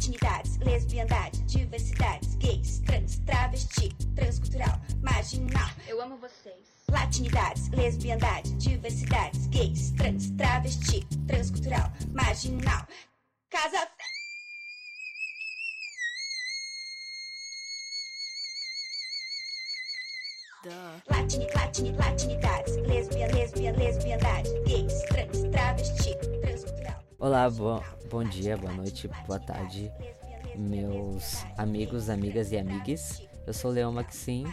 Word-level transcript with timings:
Latinidades, 0.00 0.56
lesbiandade, 0.64 1.42
diversidades, 1.44 2.34
gays, 2.36 2.80
trans, 2.86 3.18
travesti, 3.26 3.94
transcultural, 4.14 4.80
marginal. 5.02 5.68
Eu 5.86 6.00
amo 6.00 6.16
vocês. 6.16 6.72
Latinidades, 6.88 7.68
lesbiandade, 7.68 8.50
diversidades, 8.54 9.46
gays, 9.48 9.92
trans, 9.98 10.30
travesti, 10.38 11.06
transcultural, 11.26 11.92
marginal. 12.14 12.86
Casa 13.50 13.86
Latini, 21.10 21.46
latini, 21.54 21.92
latinidades, 21.92 22.76
lesbian, 22.88 23.30
lesbian, 23.32 23.76
lesbiandade, 23.76 24.48
gays, 24.64 25.02
trans, 25.10 25.42
travesti, 25.50 26.14
transcultural. 26.40 26.59
Olá, 27.20 27.50
bo 27.50 27.84
bom 28.08 28.24
dia, 28.24 28.56
boa 28.56 28.72
noite, 28.72 29.06
boa 29.26 29.38
tarde, 29.38 29.92
meus 30.56 31.44
amigos, 31.58 32.08
amigas 32.08 32.50
e 32.50 32.56
amigues. 32.56 33.20
Eu 33.46 33.52
sou 33.52 33.70
Leão 33.70 33.92
Maxim 33.92 34.46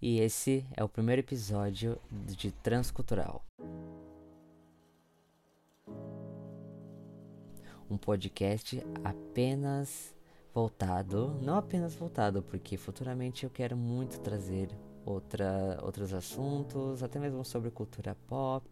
e 0.00 0.20
esse 0.20 0.64
é 0.76 0.84
o 0.84 0.88
primeiro 0.88 1.22
episódio 1.22 1.98
de 2.08 2.52
Transcultural. 2.52 3.44
Um 7.90 7.98
podcast 7.98 8.80
apenas 9.02 10.14
voltado, 10.54 11.36
não 11.42 11.56
apenas 11.56 11.96
voltado, 11.96 12.42
porque 12.44 12.76
futuramente 12.76 13.42
eu 13.42 13.50
quero 13.50 13.76
muito 13.76 14.20
trazer 14.20 14.68
outra, 15.04 15.78
outros 15.82 16.12
assuntos, 16.12 17.02
até 17.02 17.18
mesmo 17.18 17.44
sobre 17.44 17.70
cultura 17.70 18.16
pop, 18.26 18.66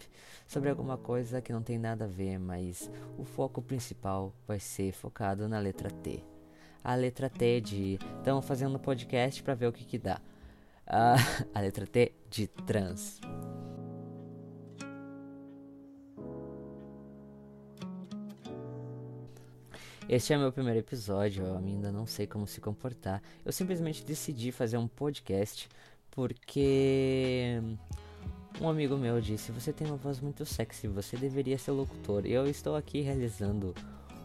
sobre 0.46 0.70
alguma 0.70 0.96
coisa 0.96 1.41
que 1.41 1.52
não 1.52 1.62
tem 1.62 1.78
nada 1.78 2.04
a 2.04 2.09
ver, 2.09 2.38
mas 2.38 2.91
o 3.16 3.24
foco 3.24 3.62
principal 3.62 4.32
vai 4.46 4.60
ser 4.60 4.92
focado 4.92 5.48
na 5.48 5.59
letra 5.59 5.91
T. 5.91 6.23
A 6.82 6.95
letra 6.95 7.28
T 7.28 7.60
de. 7.60 7.98
Estamos 8.18 8.45
fazendo 8.45 8.78
podcast 8.78 9.43
para 9.43 9.54
ver 9.54 9.66
o 9.66 9.73
que, 9.73 9.84
que 9.84 9.99
dá. 9.99 10.21
A 10.87 11.16
letra 11.60 11.87
T 11.87 12.12
de 12.30 12.46
trans. 12.46 13.21
Este 20.09 20.32
é 20.32 20.38
meu 20.38 20.51
primeiro 20.51 20.79
episódio, 20.79 21.45
eu 21.45 21.59
ainda 21.59 21.93
não 21.93 22.06
sei 22.06 22.26
como 22.26 22.46
se 22.46 22.62
comportar. 22.62 23.23
Eu 23.45 23.52
simplesmente 23.52 24.02
decidi 24.02 24.51
fazer 24.51 24.79
um 24.79 24.88
podcast 24.88 25.68
porque 26.19 27.63
um 28.61 28.69
amigo 28.69 28.97
meu 28.97 29.21
disse: 29.21 29.52
Você 29.52 29.73
tem 29.73 29.87
uma 29.87 29.97
voz 29.97 30.19
muito 30.19 30.45
sexy, 30.45 30.88
você 30.88 31.16
deveria 31.16 31.57
ser 31.57 31.71
locutor. 31.71 32.27
E 32.27 32.33
eu 32.33 32.49
estou 32.49 32.74
aqui 32.74 33.02
realizando 33.02 33.73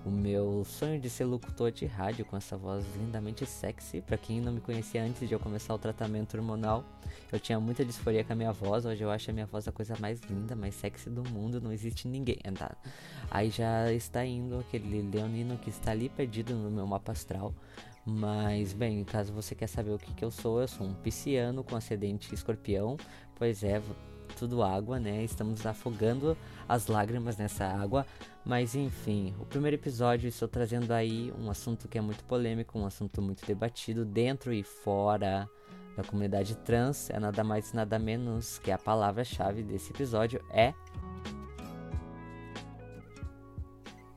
o 0.03 0.09
meu 0.09 0.65
sonho 0.65 0.99
de 0.99 1.07
ser 1.07 1.25
locutor 1.25 1.71
de 1.71 1.85
rádio 1.85 2.25
com 2.25 2.35
essa 2.35 2.57
voz 2.57 2.83
lindamente 2.97 3.45
sexy. 3.45 4.01
Para 4.01 4.17
quem 4.17 4.41
não 4.41 4.51
me 4.51 4.59
conhecia 4.59 5.03
antes 5.03 5.29
de 5.29 5.35
eu 5.35 5.39
começar 5.39 5.71
o 5.71 5.77
tratamento 5.77 6.35
hormonal, 6.35 6.83
eu 7.31 7.39
tinha 7.39 7.59
muita 7.59 7.85
disforia 7.85 8.23
com 8.23 8.33
a 8.33 8.35
minha 8.35 8.51
voz. 8.51 8.87
Hoje 8.87 9.03
eu 9.03 9.11
acho 9.11 9.29
a 9.29 9.33
minha 9.33 9.45
voz 9.45 9.67
a 9.67 9.71
coisa 9.71 9.95
mais 9.99 10.19
linda, 10.21 10.55
mais 10.55 10.73
sexy 10.73 11.11
do 11.11 11.23
mundo. 11.29 11.61
Não 11.61 11.71
existe 11.71 12.07
ninguém, 12.07 12.39
tá? 12.57 12.75
Aí 13.29 13.51
já 13.51 13.93
está 13.93 14.25
indo 14.25 14.57
aquele 14.61 14.99
leonino 15.15 15.59
que 15.59 15.69
está 15.69 15.91
ali 15.91 16.09
perdido 16.09 16.55
no 16.55 16.71
meu 16.71 16.87
mapa 16.87 17.11
astral. 17.11 17.53
Mas, 18.05 18.73
bem, 18.73 19.03
caso 19.03 19.31
você 19.31 19.55
quer 19.55 19.67
saber 19.67 19.91
o 19.91 19.97
que, 19.97 20.13
que 20.13 20.25
eu 20.25 20.31
sou, 20.31 20.59
eu 20.61 20.67
sou 20.67 20.85
um 20.85 20.93
pisciano 20.93 21.63
com 21.63 21.75
ascendente 21.75 22.33
escorpião. 22.33 22.97
Pois 23.35 23.63
é, 23.63 23.81
tudo 24.37 24.61
água, 24.61 24.99
né? 24.99 25.23
Estamos 25.23 25.65
afogando 25.65 26.37
as 26.67 26.87
lágrimas 26.87 27.37
nessa 27.37 27.65
água. 27.65 28.05
Mas 28.45 28.75
enfim, 28.75 29.33
o 29.39 29.45
primeiro 29.45 29.75
episódio 29.75 30.27
estou 30.27 30.47
trazendo 30.47 30.91
aí 30.91 31.33
um 31.39 31.49
assunto 31.49 31.87
que 31.87 31.97
é 31.97 32.01
muito 32.01 32.23
polêmico, 32.25 32.77
um 32.77 32.85
assunto 32.85 33.21
muito 33.21 33.45
debatido 33.45 34.03
dentro 34.03 34.53
e 34.53 34.63
fora 34.63 35.49
da 35.95 36.03
comunidade 36.03 36.55
trans. 36.57 37.09
É 37.09 37.19
nada 37.19 37.43
mais 37.43 37.71
nada 37.71 37.97
menos 37.97 38.59
que 38.59 38.71
a 38.71 38.77
palavra-chave 38.77 39.63
desse 39.63 39.91
episódio 39.91 40.43
é 40.49 40.73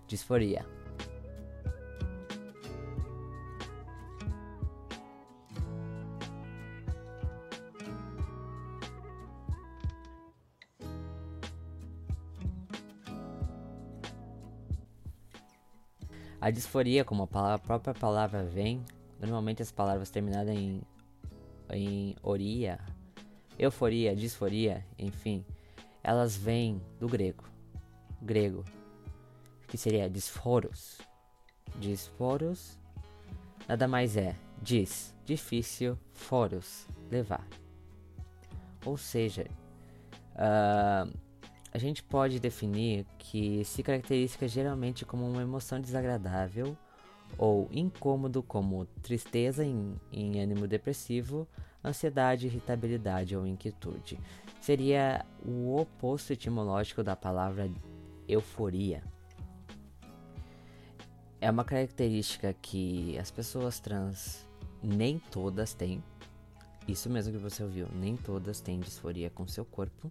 disforia. 0.08 0.75
A 16.46 16.50
disforia, 16.52 17.04
como 17.04 17.24
a, 17.24 17.26
palavra, 17.26 17.56
a 17.56 17.58
própria 17.58 17.92
palavra 17.92 18.44
vem, 18.44 18.84
normalmente 19.18 19.62
as 19.62 19.72
palavras 19.72 20.10
terminadas 20.10 20.54
em, 20.54 20.80
em 21.72 22.14
oria, 22.22 22.78
euforia, 23.58 24.14
disforia, 24.14 24.86
enfim, 24.96 25.44
elas 26.04 26.36
vêm 26.36 26.80
do 27.00 27.08
grego. 27.08 27.42
Grego, 28.22 28.64
que 29.66 29.76
seria 29.76 30.08
disforos. 30.08 31.00
Disforos 31.80 32.78
nada 33.66 33.88
mais 33.88 34.16
é 34.16 34.36
dis, 34.62 35.12
difícil, 35.24 35.98
foros, 36.12 36.86
levar. 37.10 37.44
Ou 38.84 38.96
seja, 38.96 39.48
uh, 40.36 41.12
a 41.72 41.78
gente 41.78 42.03
pode 42.03 42.41
definir 42.41 43.06
que 43.19 43.65
se 43.65 43.82
caracteriza 43.82 44.47
geralmente 44.49 45.04
como 45.04 45.28
uma 45.28 45.43
emoção 45.43 45.81
desagradável 45.81 46.77
ou 47.37 47.69
incômodo, 47.71 48.43
como 48.43 48.87
tristeza 49.03 49.65
em, 49.65 49.94
em 50.12 50.41
ânimo 50.41 50.66
depressivo, 50.66 51.47
ansiedade, 51.84 52.47
irritabilidade 52.47 53.37
ou 53.37 53.47
inquietude. 53.47 54.19
Seria 54.60 55.25
o 55.44 55.77
oposto 55.77 56.32
etimológico 56.32 57.03
da 57.03 57.15
palavra 57.15 57.71
euforia. 58.28 59.03
É 61.41 61.50
uma 61.50 61.65
característica 61.65 62.54
que 62.54 63.19
as 63.19 63.31
pessoas 63.31 63.78
trans 63.78 64.47
nem 64.83 65.19
todas 65.19 65.75
têm. 65.75 66.03
Isso 66.88 67.10
mesmo 67.10 67.33
que 67.33 67.38
você 67.38 67.62
ouviu, 67.62 67.88
nem 67.93 68.16
todas 68.16 68.60
têm 68.60 68.81
disforia 68.81 69.28
com 69.28 69.47
seu 69.47 69.65
corpo. 69.65 70.10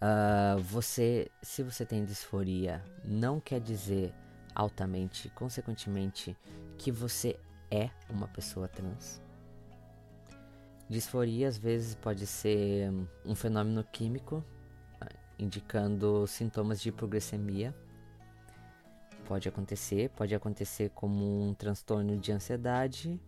Uh, 0.00 0.58
você, 0.62 1.30
se 1.42 1.62
você 1.62 1.84
tem 1.84 2.04
disforia, 2.04 2.82
não 3.04 3.38
quer 3.38 3.60
dizer 3.60 4.14
altamente, 4.54 5.28
consequentemente, 5.30 6.36
que 6.78 6.90
você 6.90 7.38
é 7.70 7.90
uma 8.08 8.26
pessoa 8.26 8.66
trans. 8.66 9.20
Disforia 10.88 11.46
às 11.48 11.58
vezes 11.58 11.94
pode 11.94 12.26
ser 12.26 12.90
um 13.24 13.34
fenômeno 13.34 13.84
químico, 13.84 14.42
indicando 15.38 16.26
sintomas 16.26 16.80
de 16.80 16.88
hipoglicemia. 16.88 17.74
Pode 19.26 19.48
acontecer, 19.48 20.10
pode 20.10 20.34
acontecer 20.34 20.90
como 20.90 21.48
um 21.48 21.54
transtorno 21.54 22.16
de 22.16 22.32
ansiedade, 22.32 23.20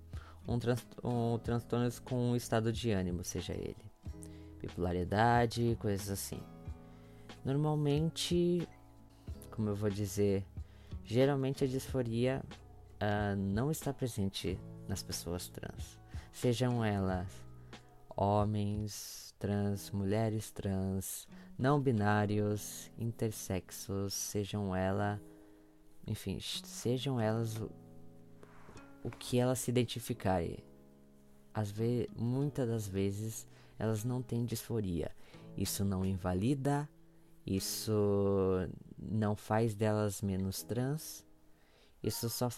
um, 0.49 0.59
trans, 0.59 0.85
um 1.05 1.39
transtornos 1.39 2.01
com 2.01 2.35
estado 2.35 2.73
de 2.73 2.91
ânimo, 2.91 3.23
seja 3.23 3.53
ele 3.53 3.93
bipolaridade, 4.63 5.77
coisas 5.81 6.09
assim. 6.09 6.41
Normalmente, 7.45 8.69
como 9.51 9.71
eu 9.71 9.75
vou 9.75 9.91
dizer, 9.91 10.47
geralmente 11.05 11.65
a 11.65 11.67
disforia 11.67 12.43
uh, 13.03 13.37
não 13.37 13.71
está 13.71 13.93
presente 13.93 14.59
nas 14.89 15.03
pessoas 15.03 15.49
trans, 15.49 16.01
sejam 16.33 16.85
elas 16.85 17.29
homens 18.17 19.35
trans, 19.39 19.91
mulheres 19.91 20.53
trans, 20.53 21.27
não 21.59 21.81
binários, 21.81 22.91
intersexos, 22.97 24.15
sejam 24.15 24.75
ela, 24.75 25.21
enfim, 26.07 26.39
sejam 26.41 27.21
elas 27.21 27.61
o, 27.61 27.69
o 29.03 29.11
que 29.11 29.39
elas 29.39 29.59
se 29.59 29.71
identificarem. 29.71 30.59
Às 31.53 31.73
vezes, 31.73 32.07
muitas 32.17 32.69
das 32.69 32.87
vezes 32.87 33.47
elas 33.79 34.05
não 34.05 34.23
têm 34.23 34.45
disforia. 34.45 35.11
Isso 35.57 35.85
não 35.85 36.05
invalida 36.05 36.89
isso 37.47 38.69
não 38.99 39.35
faz 39.35 39.75
delas 39.75 40.23
menos 40.23 40.63
trans. 40.63 41.27
Isso 42.03 42.29
só 42.29 42.49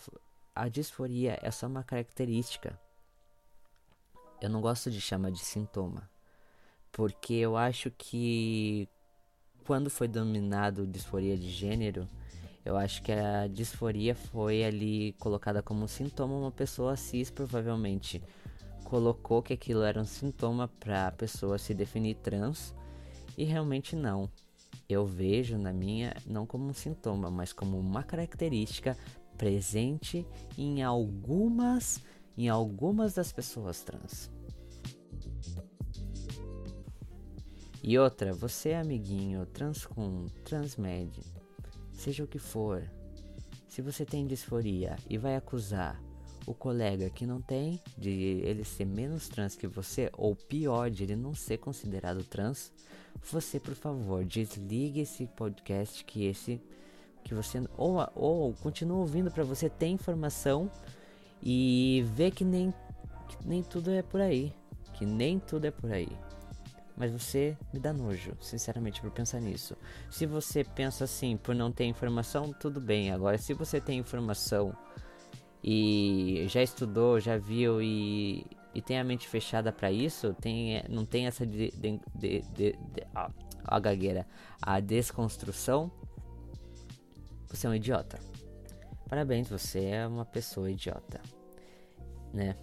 a 0.54 0.68
disforia 0.68 1.38
é 1.42 1.50
só 1.50 1.66
uma 1.66 1.82
característica. 1.82 2.78
Eu 4.40 4.50
não 4.50 4.60
gosto 4.60 4.90
de 4.90 5.00
chamar 5.00 5.30
de 5.30 5.38
sintoma, 5.38 6.08
porque 6.92 7.34
eu 7.34 7.56
acho 7.56 7.90
que 7.90 8.88
quando 9.66 9.88
foi 9.88 10.06
dominado 10.06 10.86
disforia 10.86 11.36
de 11.36 11.50
gênero, 11.50 12.06
eu 12.64 12.76
acho 12.76 13.02
que 13.02 13.12
a 13.12 13.46
disforia 13.46 14.14
foi 14.14 14.64
ali 14.64 15.12
colocada 15.14 15.62
como 15.62 15.88
sintoma. 15.88 16.34
Uma 16.34 16.52
pessoa 16.52 16.96
cis 16.96 17.30
provavelmente 17.30 18.22
colocou 18.84 19.42
que 19.42 19.52
aquilo 19.52 19.82
era 19.82 20.00
um 20.00 20.04
sintoma 20.04 20.68
para 20.68 21.08
a 21.08 21.12
pessoa 21.12 21.58
se 21.58 21.74
definir 21.74 22.16
trans 22.16 22.74
e 23.36 23.44
realmente 23.44 23.96
não. 23.96 24.30
Eu 24.88 25.06
vejo 25.06 25.56
na 25.58 25.72
minha 25.72 26.14
não 26.26 26.46
como 26.46 26.66
um 26.66 26.74
sintoma, 26.74 27.30
mas 27.30 27.52
como 27.52 27.78
uma 27.78 28.02
característica 28.02 28.96
presente 29.36 30.26
em 30.56 30.82
algumas 30.82 32.00
em 32.36 32.48
algumas 32.48 33.14
das 33.14 33.32
pessoas 33.32 33.82
trans. 33.82 34.30
E 37.82 37.98
outra, 37.98 38.32
você 38.32 38.72
amiguinho, 38.72 39.46
trans 39.46 39.84
com, 39.84 40.26
transmed, 40.42 41.20
seja 41.92 42.24
o 42.24 42.26
que 42.26 42.38
for, 42.38 42.82
se 43.68 43.82
você 43.82 44.04
tem 44.04 44.26
disforia 44.26 44.96
e 45.08 45.18
vai 45.18 45.36
acusar 45.36 46.02
o 46.46 46.54
colega 46.54 47.10
que 47.10 47.26
não 47.26 47.40
tem, 47.40 47.80
de 47.96 48.10
ele 48.10 48.64
ser 48.64 48.84
menos 48.84 49.28
trans 49.28 49.56
que 49.56 49.66
você, 49.66 50.10
ou 50.16 50.34
pior, 50.34 50.90
de 50.90 51.04
ele 51.04 51.16
não 51.16 51.34
ser 51.34 51.58
considerado 51.58 52.22
trans, 52.24 52.72
você, 53.30 53.58
por 53.58 53.74
favor, 53.74 54.24
desligue 54.24 55.00
esse 55.00 55.26
podcast 55.26 56.04
que 56.04 56.24
esse 56.24 56.60
que 57.22 57.34
você 57.34 57.62
ou, 57.78 58.06
ou 58.14 58.52
continua 58.54 58.98
ouvindo 58.98 59.30
para 59.30 59.44
você 59.44 59.70
ter 59.70 59.86
informação 59.86 60.70
e 61.42 62.04
ver 62.14 62.32
que 62.32 62.44
nem 62.44 62.72
que 63.28 63.48
nem 63.48 63.62
tudo 63.62 63.90
é 63.90 64.02
por 64.02 64.20
aí, 64.20 64.52
que 64.92 65.06
nem 65.06 65.38
tudo 65.38 65.66
é 65.66 65.70
por 65.70 65.90
aí. 65.90 66.08
Mas 66.96 67.10
você 67.10 67.56
me 67.72 67.80
dá 67.80 67.92
nojo, 67.92 68.36
sinceramente, 68.40 69.00
por 69.00 69.10
pensar 69.10 69.40
nisso. 69.40 69.76
Se 70.10 70.26
você 70.26 70.62
pensa 70.62 71.04
assim 71.04 71.36
por 71.36 71.54
não 71.54 71.72
ter 71.72 71.84
informação, 71.86 72.52
tudo 72.52 72.80
bem. 72.80 73.10
Agora, 73.10 73.36
se 73.36 73.52
você 73.52 73.80
tem 73.80 73.98
informação 73.98 74.76
e 75.66 76.44
já 76.46 76.62
estudou, 76.62 77.18
já 77.18 77.38
viu 77.38 77.80
e, 77.80 78.44
e 78.74 78.82
tem 78.82 78.98
a 78.98 79.04
mente 79.04 79.26
fechada 79.26 79.72
para 79.72 79.90
isso, 79.90 80.34
tem, 80.34 80.84
não 80.90 81.06
tem 81.06 81.26
essa 81.26 81.46
de, 81.46 81.70
de, 81.70 81.98
de, 82.14 82.42
de 82.52 82.76
a 83.64 83.80
gagueira, 83.80 84.26
a 84.60 84.78
desconstrução, 84.78 85.90
você 87.48 87.66
é 87.66 87.70
um 87.70 87.74
idiota. 87.74 88.20
Parabéns, 89.08 89.48
você 89.48 89.86
é 89.86 90.06
uma 90.06 90.26
pessoa 90.26 90.70
idiota, 90.70 91.22
né? 92.32 92.54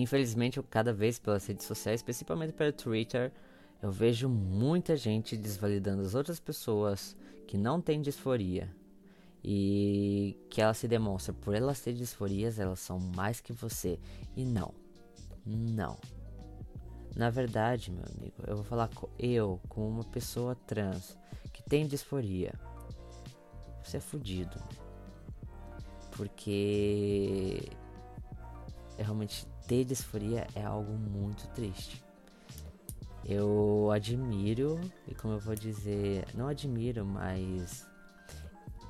Infelizmente, 0.00 0.56
eu, 0.58 0.62
cada 0.62 0.92
vez 0.92 1.18
pelas 1.18 1.46
redes 1.46 1.66
sociais, 1.66 2.02
principalmente 2.02 2.52
pelo 2.52 2.72
Twitter, 2.72 3.32
eu 3.82 3.90
vejo 3.90 4.28
muita 4.28 4.96
gente 4.96 5.36
desvalidando 5.36 6.02
as 6.02 6.14
outras 6.14 6.38
pessoas 6.38 7.16
que 7.46 7.58
não 7.58 7.80
têm 7.80 8.00
disforia. 8.00 8.74
E 9.44 10.38
que 10.48 10.62
ela 10.62 10.72
se 10.72 10.86
demonstra 10.86 11.34
por 11.34 11.52
elas 11.52 11.80
terem 11.80 11.98
disforias, 11.98 12.60
elas 12.60 12.78
são 12.78 13.00
mais 13.00 13.40
que 13.40 13.52
você. 13.52 13.98
E 14.36 14.44
não. 14.44 14.72
Não. 15.44 15.98
Na 17.16 17.28
verdade, 17.28 17.90
meu 17.90 18.04
amigo, 18.16 18.36
eu 18.46 18.56
vou 18.56 18.64
falar 18.64 18.88
com 18.88 19.08
eu, 19.18 19.60
com 19.68 19.86
uma 19.86 20.04
pessoa 20.04 20.54
trans 20.54 21.18
que 21.52 21.62
tem 21.62 21.86
disforia. 21.86 22.54
Você 23.82 23.96
é 23.96 24.00
fudido. 24.00 24.56
Porque 26.12 27.68
é 28.96 29.02
realmente 29.02 29.46
ter 29.66 29.84
disforia 29.84 30.46
é 30.54 30.64
algo 30.64 30.92
muito 30.92 31.46
triste. 31.48 32.02
Eu 33.24 33.90
admiro, 33.92 34.80
e 35.06 35.14
como 35.14 35.34
eu 35.34 35.38
vou 35.38 35.54
dizer, 35.54 36.26
não 36.34 36.48
admiro, 36.48 37.04
mas 37.04 37.86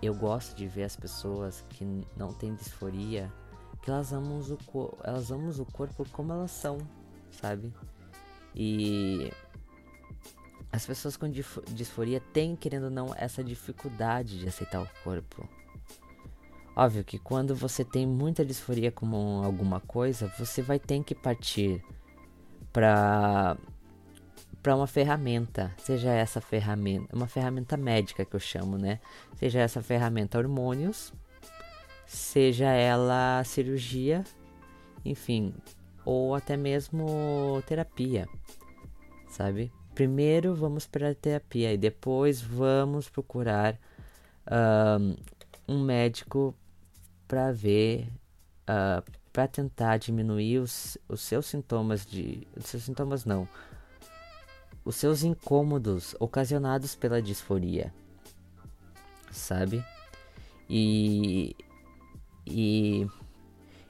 eu 0.01 0.15
gosto 0.15 0.57
de 0.57 0.67
ver 0.67 0.85
as 0.85 0.97
pessoas 0.97 1.65
que 1.71 1.85
não 2.17 2.33
têm 2.33 2.55
disforia, 2.55 3.31
que 3.83 3.91
elas 3.91 4.13
amam 4.13 4.41
o, 4.41 4.99
elas 5.05 5.31
amam 5.31 5.51
o 5.51 5.67
corpo 5.67 6.09
como 6.11 6.33
elas 6.33 6.51
são, 6.51 6.79
sabe? 7.31 7.73
E 8.55 9.31
as 10.73 10.87
pessoas 10.87 11.17
com 11.17 11.31
disforia 11.75 12.21
têm, 12.33 12.57
querendo 12.57 12.85
ou 12.85 12.91
não, 12.91 13.15
essa 13.15 13.45
dificuldade 13.45 14.39
de 14.39 14.49
aceitar 14.49 14.83
o 14.83 14.89
corpo. 15.05 15.47
Óbvio 16.75 17.05
que 17.05 17.19
quando 17.19 17.55
você 17.55 17.85
tem 17.85 18.07
muita 18.07 18.45
disforia 18.45 18.91
com 18.91 19.43
alguma 19.45 19.81
coisa, 19.81 20.33
você 20.39 20.63
vai 20.63 20.79
ter 20.79 21.03
que 21.05 21.15
partir 21.15 21.83
para 22.73 23.57
para 24.63 24.77
uma 24.77 24.87
ferramenta, 24.87 25.75
seja 25.77 26.13
essa 26.13 26.41
ferramenta, 26.41 27.17
uma 27.17 27.27
ferramenta 27.27 27.77
médica 27.77 28.25
que 28.25 28.37
eu 28.37 28.39
chamo, 28.39 28.79
né? 28.79 29.01
Seja 29.35 29.59
essa 29.59 29.83
ferramenta 29.83 30.39
hormônios, 30.39 31.13
seja 32.07 32.71
ela 32.71 33.43
cirurgia, 33.45 34.23
enfim, 35.05 35.53
ou 36.05 36.33
até 36.33 36.57
mesmo 36.57 37.61
terapia, 37.67 38.29
sabe? 39.29 39.73
Primeiro 39.97 40.55
vamos 40.55 40.87
para 40.87 41.11
a 41.11 41.15
terapia 41.15 41.73
e 41.73 41.77
depois 41.77 42.41
vamos 42.41 43.09
procurar 43.09 43.77
um, 44.49 45.17
um 45.75 45.83
médico 45.83 46.55
para 47.33 47.51
ver, 47.51 48.03
uh, 48.69 49.01
ah, 49.01 49.03
para 49.33 49.49
tentar 49.49 49.97
diminuir 49.97 50.59
os, 50.59 50.99
os 51.09 51.23
seus 51.23 51.47
sintomas 51.47 52.05
de, 52.05 52.47
os 52.55 52.67
seus 52.67 52.83
sintomas 52.83 53.25
não, 53.25 53.49
os 54.85 54.97
seus 54.97 55.23
incômodos 55.23 56.15
ocasionados 56.21 56.95
pela 56.95 57.23
disforia, 57.23 57.91
sabe? 59.31 59.83
E 60.69 61.57
e 62.47 63.07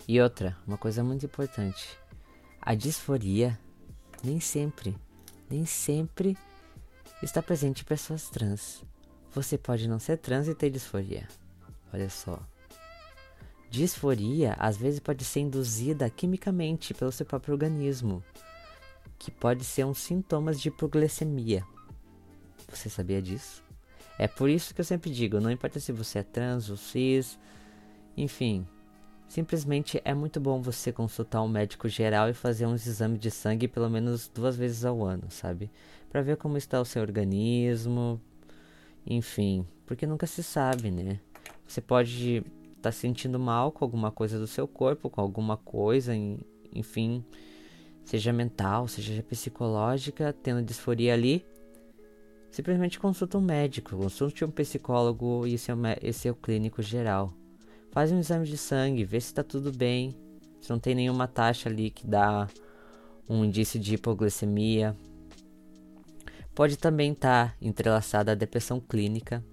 e 0.06 0.20
outra, 0.20 0.56
uma 0.64 0.78
coisa 0.78 1.02
muito 1.02 1.26
importante, 1.26 1.98
a 2.60 2.76
disforia 2.76 3.58
nem 4.22 4.38
sempre, 4.38 4.96
nem 5.50 5.66
sempre 5.66 6.38
está 7.20 7.42
presente 7.42 7.82
em 7.82 7.86
pessoas 7.86 8.30
trans. 8.30 8.84
Você 9.32 9.58
pode 9.58 9.88
não 9.88 9.98
ser 9.98 10.18
trans 10.18 10.46
e 10.46 10.54
ter 10.54 10.70
disforia. 10.70 11.26
Olha 11.92 12.08
só. 12.08 12.40
Disforia 13.72 14.54
às 14.58 14.76
vezes 14.76 15.00
pode 15.00 15.24
ser 15.24 15.40
induzida 15.40 16.10
quimicamente 16.10 16.92
pelo 16.92 17.10
seu 17.10 17.24
próprio 17.24 17.54
organismo, 17.54 18.22
que 19.18 19.30
pode 19.30 19.64
ser 19.64 19.86
um 19.86 19.94
sintomas 19.94 20.60
de 20.60 20.68
hipoglicemia. 20.68 21.64
Você 22.68 22.90
sabia 22.90 23.22
disso? 23.22 23.64
É 24.18 24.28
por 24.28 24.50
isso 24.50 24.74
que 24.74 24.82
eu 24.82 24.84
sempre 24.84 25.10
digo, 25.10 25.40
não 25.40 25.50
importa 25.50 25.80
se 25.80 25.90
você 25.90 26.18
é 26.18 26.22
trans 26.22 26.68
ou 26.68 26.76
cis, 26.76 27.38
enfim, 28.14 28.66
simplesmente 29.26 30.02
é 30.04 30.12
muito 30.12 30.38
bom 30.38 30.60
você 30.60 30.92
consultar 30.92 31.40
um 31.40 31.48
médico 31.48 31.88
geral 31.88 32.28
e 32.28 32.34
fazer 32.34 32.66
uns 32.66 32.86
exames 32.86 33.18
de 33.18 33.30
sangue 33.30 33.66
pelo 33.66 33.88
menos 33.88 34.28
duas 34.28 34.54
vezes 34.54 34.84
ao 34.84 35.02
ano, 35.02 35.30
sabe? 35.30 35.70
Para 36.10 36.20
ver 36.20 36.36
como 36.36 36.58
está 36.58 36.78
o 36.78 36.84
seu 36.84 37.00
organismo, 37.00 38.20
enfim, 39.06 39.66
porque 39.86 40.06
nunca 40.06 40.26
se 40.26 40.42
sabe, 40.42 40.90
né? 40.90 41.18
Você 41.66 41.80
pode 41.80 42.44
tá 42.82 42.92
se 42.92 43.00
sentindo 43.00 43.38
mal 43.38 43.72
com 43.72 43.84
alguma 43.84 44.10
coisa 44.10 44.38
do 44.38 44.46
seu 44.46 44.66
corpo, 44.66 45.08
com 45.08 45.20
alguma 45.20 45.56
coisa, 45.56 46.12
enfim, 46.74 47.24
seja 48.04 48.32
mental, 48.32 48.88
seja 48.88 49.22
psicológica, 49.22 50.32
tendo 50.42 50.62
disforia 50.62 51.14
ali, 51.14 51.44
simplesmente 52.50 52.98
consulta 52.98 53.38
um 53.38 53.40
médico, 53.40 53.96
consulte 53.96 54.44
um 54.44 54.50
psicólogo 54.50 55.46
e 55.46 55.54
esse 55.54 56.28
é 56.28 56.30
o 56.30 56.34
clínico 56.34 56.82
geral. 56.82 57.32
Faz 57.90 58.10
um 58.10 58.18
exame 58.18 58.46
de 58.46 58.56
sangue, 58.56 59.04
vê 59.04 59.20
se 59.20 59.28
está 59.28 59.42
tudo 59.42 59.70
bem, 59.70 60.16
se 60.60 60.70
não 60.70 60.78
tem 60.78 60.94
nenhuma 60.94 61.28
taxa 61.28 61.68
ali 61.68 61.90
que 61.90 62.06
dá 62.06 62.48
um 63.28 63.44
indício 63.44 63.78
de 63.78 63.94
hipoglicemia. 63.94 64.96
Pode 66.54 66.76
também 66.76 67.12
estar 67.12 67.50
tá 67.50 67.56
entrelaçada 67.60 68.32
a 68.32 68.34
depressão 68.34 68.80
clínica, 68.80 69.44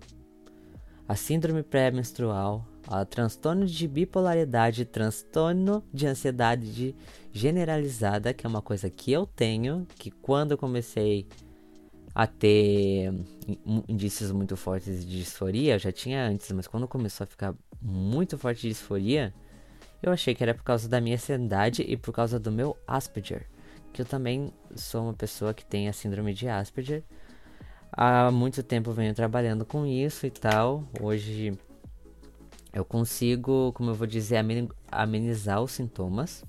a 1.08 1.16
síndrome 1.16 1.64
pré-menstrual, 1.64 2.68
a 2.90 3.06
transtorno 3.06 3.68
de 3.68 3.88
bipolaridade, 3.88 4.84
transtorno 4.84 5.84
de 5.94 6.08
ansiedade 6.08 6.96
generalizada, 7.32 8.34
que 8.34 8.48
é 8.48 8.50
uma 8.50 8.64
coisa 8.64 8.90
que 8.90 9.12
eu 9.12 9.28
tenho, 9.28 9.86
que 9.96 10.10
quando 10.10 10.52
eu 10.54 10.58
comecei 10.58 11.28
a 12.16 12.26
ter 12.26 13.14
indícios 13.88 14.32
muito 14.32 14.58
fortes 14.58 15.06
de 15.06 15.20
disforia, 15.20 15.76
eu 15.76 15.80
já 15.80 15.92
tinha 15.92 16.26
antes, 16.26 16.52
mas 16.52 16.66
quando 16.66 16.88
começou 16.88 17.26
a 17.26 17.28
ficar 17.28 17.54
muito 17.80 18.40
forte 18.40 18.64
de 18.64 18.70
disforia, 18.70 19.32
eu 20.02 20.12
achei 20.12 20.34
que 20.34 20.42
era 20.42 20.56
por 20.56 20.64
causa 20.64 20.90
da 20.90 21.00
minha 21.00 21.16
ansiedade 21.16 21.84
e 21.84 21.96
por 21.96 22.12
causa 22.12 22.40
do 22.40 22.52
meu 22.52 22.76
Asperger, 22.88 23.46
que 23.94 24.02
eu 24.02 24.06
também 24.06 24.52
sou 24.74 25.04
uma 25.04 25.14
pessoa 25.14 25.54
que 25.54 25.64
tem 25.64 25.88
a 25.88 25.94
síndrome 25.94 26.34
de 26.34 26.48
Asperger. 26.48 27.04
Há 27.92 28.32
muito 28.32 28.64
tempo 28.64 28.92
venho 28.94 29.14
trabalhando 29.14 29.64
com 29.64 29.86
isso 29.86 30.26
e 30.26 30.32
tal. 30.32 30.84
Hoje 31.00 31.56
eu 32.74 32.86
consigo, 32.86 33.74
como 33.74 33.92
eu 33.92 33.96
vou 33.96 34.08
dizer, 34.08 34.44
amenizar 34.92 35.62
os 35.62 35.72
sintomas. 35.72 36.44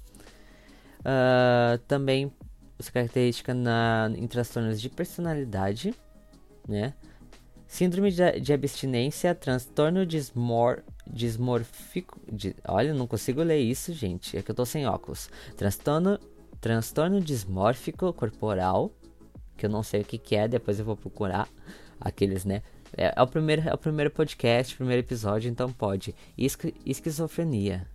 Uh, 1.01 1.79
também 1.89 2.31
essa 2.79 2.93
característica 2.93 3.55
na, 3.55 4.11
em 4.17 4.27
transtornos 4.27 4.81
de 4.81 4.89
personalidade, 4.89 5.95
né? 6.67 6.95
Síndrome 7.67 8.11
de, 8.11 8.41
de 8.41 8.53
abstinência, 8.53 9.35
transtorno 9.35 10.05
de, 10.05 10.17
smor, 10.19 10.83
dismórfico. 11.07 12.21
De, 12.31 12.57
olha, 12.67 12.93
não 12.93 13.07
consigo 13.07 13.43
ler 13.43 13.61
isso, 13.61 13.93
gente. 13.93 14.37
É 14.37 14.43
que 14.43 14.51
eu 14.51 14.55
tô 14.55 14.67
sem 14.67 14.87
óculos. 14.87 15.31
Transtorno, 15.57 16.19
transtorno 16.61 17.21
dismórfico 17.21 18.13
corporal. 18.13 18.91
Que 19.57 19.67
eu 19.67 19.71
não 19.71 19.83
sei 19.83 20.01
o 20.01 20.05
que, 20.05 20.19
que 20.19 20.35
é, 20.35 20.49
depois 20.49 20.81
eu 20.81 20.85
vou 20.85 20.97
procurar. 20.97 21.49
Aqueles, 22.01 22.45
né? 22.45 22.63
É, 22.97 23.15
é, 23.17 23.23
o 23.23 23.27
primeiro, 23.27 23.69
é 23.69 23.75
o 23.75 23.79
primeiro 23.79 24.11
podcast, 24.11 24.77
primeiro 24.77 25.01
episódio, 25.01 25.51
então 25.51 25.73
pode. 25.73 26.15
Esqui, 26.37 26.75
esquizofrenia. 26.85 27.87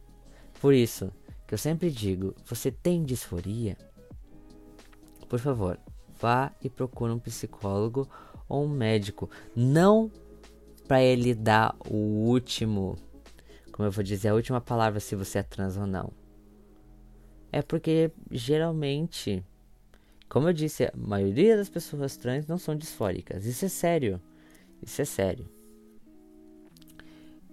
Por 0.62 0.74
isso, 0.74 1.12
que 1.48 1.54
eu 1.54 1.58
sempre 1.58 1.90
digo: 1.92 2.34
você 2.46 2.72
tem 2.72 3.04
disforia? 3.04 3.78
Por 5.28 5.40
favor, 5.40 5.80
vá 6.20 6.52
e 6.64 6.70
procure 6.70 7.12
um 7.12 7.20
psicólogo 7.20 8.08
ou 8.48 8.66
um 8.66 8.70
médico. 8.70 9.30
Não 9.56 10.12
para 10.88 11.02
ele 11.02 11.34
dar 11.34 11.76
o 11.90 11.96
último, 12.28 12.96
como 13.72 13.88
eu 13.88 13.92
vou 13.92 14.04
dizer, 14.04 14.30
a 14.30 14.36
última 14.36 14.62
palavra 14.62 15.00
se 15.00 15.16
você 15.16 15.40
é 15.40 15.44
trans 15.44 15.78
ou 15.78 15.88
não. 15.88 16.12
É 17.52 17.62
porque 17.62 18.12
geralmente, 18.30 19.44
como 20.30 20.50
eu 20.50 20.54
disse, 20.54 20.84
a 20.86 20.92
maioria 20.96 21.58
das 21.58 21.70
pessoas 21.70 22.18
trans 22.18 22.46
não 22.48 22.58
são 22.58 22.76
disfóricas. 22.76 23.46
Isso 23.46 23.66
é 23.66 23.70
sério. 23.70 24.22
Isso 24.86 25.02
é 25.02 25.06
sério. 25.06 25.50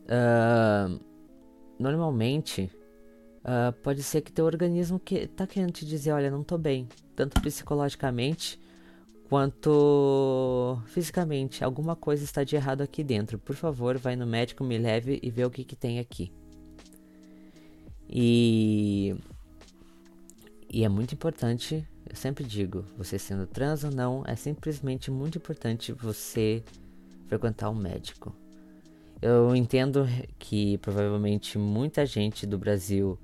Uh, 0.02 1.00
normalmente, 1.78 2.70
uh, 3.38 3.72
pode 3.82 4.02
ser 4.02 4.20
que 4.20 4.30
teu 4.30 4.44
organismo 4.44 5.00
que 5.00 5.26
tá 5.26 5.46
querendo 5.46 5.72
te 5.72 5.86
dizer, 5.86 6.12
olha, 6.12 6.30
não 6.30 6.44
tô 6.44 6.58
bem, 6.58 6.88
tanto 7.16 7.40
psicologicamente 7.40 8.60
quanto 9.28 10.78
fisicamente. 10.86 11.64
Alguma 11.64 11.96
coisa 11.96 12.22
está 12.22 12.44
de 12.44 12.54
errado 12.54 12.82
aqui 12.82 13.02
dentro. 13.02 13.38
Por 13.38 13.56
favor, 13.56 13.96
vai 13.96 14.14
no 14.14 14.26
médico, 14.26 14.62
me 14.62 14.76
leve 14.76 15.18
e 15.22 15.30
vê 15.30 15.44
o 15.44 15.50
que, 15.50 15.64
que 15.64 15.74
tem 15.74 15.98
aqui. 15.98 16.30
E 18.08 19.16
e 20.74 20.84
é 20.84 20.88
muito 20.88 21.14
importante, 21.14 21.86
eu 22.08 22.16
sempre 22.16 22.44
digo, 22.44 22.82
você 22.96 23.18
sendo 23.18 23.46
trans 23.46 23.84
ou 23.84 23.90
não, 23.90 24.22
é 24.26 24.34
simplesmente 24.34 25.10
muito 25.10 25.36
importante 25.36 25.92
você 25.92 26.64
frequentar 27.32 27.70
um 27.70 27.74
médico. 27.74 28.36
Eu 29.22 29.56
entendo 29.56 30.06
que 30.38 30.76
provavelmente 30.78 31.56
muita 31.56 32.04
gente 32.04 32.46
do 32.46 32.58
Brasil 32.58 33.18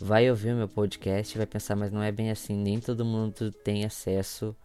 vai 0.00 0.30
ouvir 0.30 0.54
o 0.54 0.56
meu 0.56 0.68
podcast 0.68 1.34
e 1.34 1.36
vai 1.36 1.46
pensar, 1.46 1.76
mas 1.76 1.92
não 1.92 2.02
é 2.02 2.10
bem 2.10 2.30
assim, 2.30 2.56
nem 2.56 2.80
todo 2.80 3.04
mundo 3.04 3.52
tem 3.52 3.84
acesso 3.84 4.56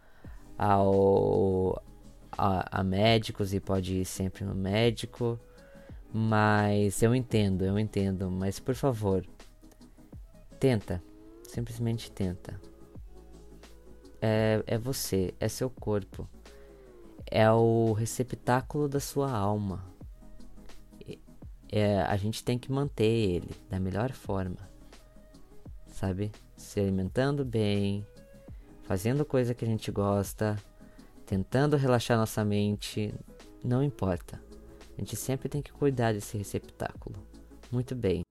ao 0.57 1.83
a, 2.31 2.79
a 2.79 2.83
médicos 2.83 3.53
e 3.53 3.59
pode 3.59 3.95
ir 3.95 4.05
sempre 4.05 4.45
no 4.45 4.55
médico. 4.55 5.37
Mas 6.13 7.03
eu 7.03 7.13
entendo, 7.13 7.65
eu 7.65 7.77
entendo, 7.77 8.31
mas 8.31 8.57
por 8.57 8.73
favor, 8.73 9.25
tenta, 10.57 11.03
simplesmente 11.43 12.09
tenta. 12.09 12.57
É, 14.21 14.63
é 14.65 14.77
você, 14.77 15.33
é 15.41 15.49
seu 15.49 15.69
corpo, 15.69 16.27
é 17.31 17.49
o 17.51 17.93
receptáculo 17.93 18.87
da 18.87 18.99
sua 18.99 19.31
alma. 19.31 19.83
É, 21.69 22.01
a 22.01 22.15
gente 22.15 22.43
tem 22.43 22.57
que 22.57 22.71
manter 22.71 23.03
ele 23.03 23.51
da 23.69 23.79
melhor 23.79 24.11
forma, 24.13 24.57
sabe? 25.87 26.31
Se 26.55 26.79
alimentando 26.79 27.43
bem, 27.43 28.05
fazendo 28.83 29.25
coisa 29.25 29.53
que 29.53 29.65
a 29.65 29.67
gente 29.67 29.91
gosta, 29.91 30.55
tentando 31.25 31.75
relaxar 31.75 32.17
nossa 32.17 32.43
mente, 32.45 33.13
não 33.63 33.83
importa. 33.83 34.41
A 34.97 35.01
gente 35.01 35.15
sempre 35.15 35.49
tem 35.49 35.61
que 35.61 35.73
cuidar 35.73 36.13
desse 36.13 36.37
receptáculo. 36.37 37.15
Muito 37.69 37.93
bem. 37.93 38.26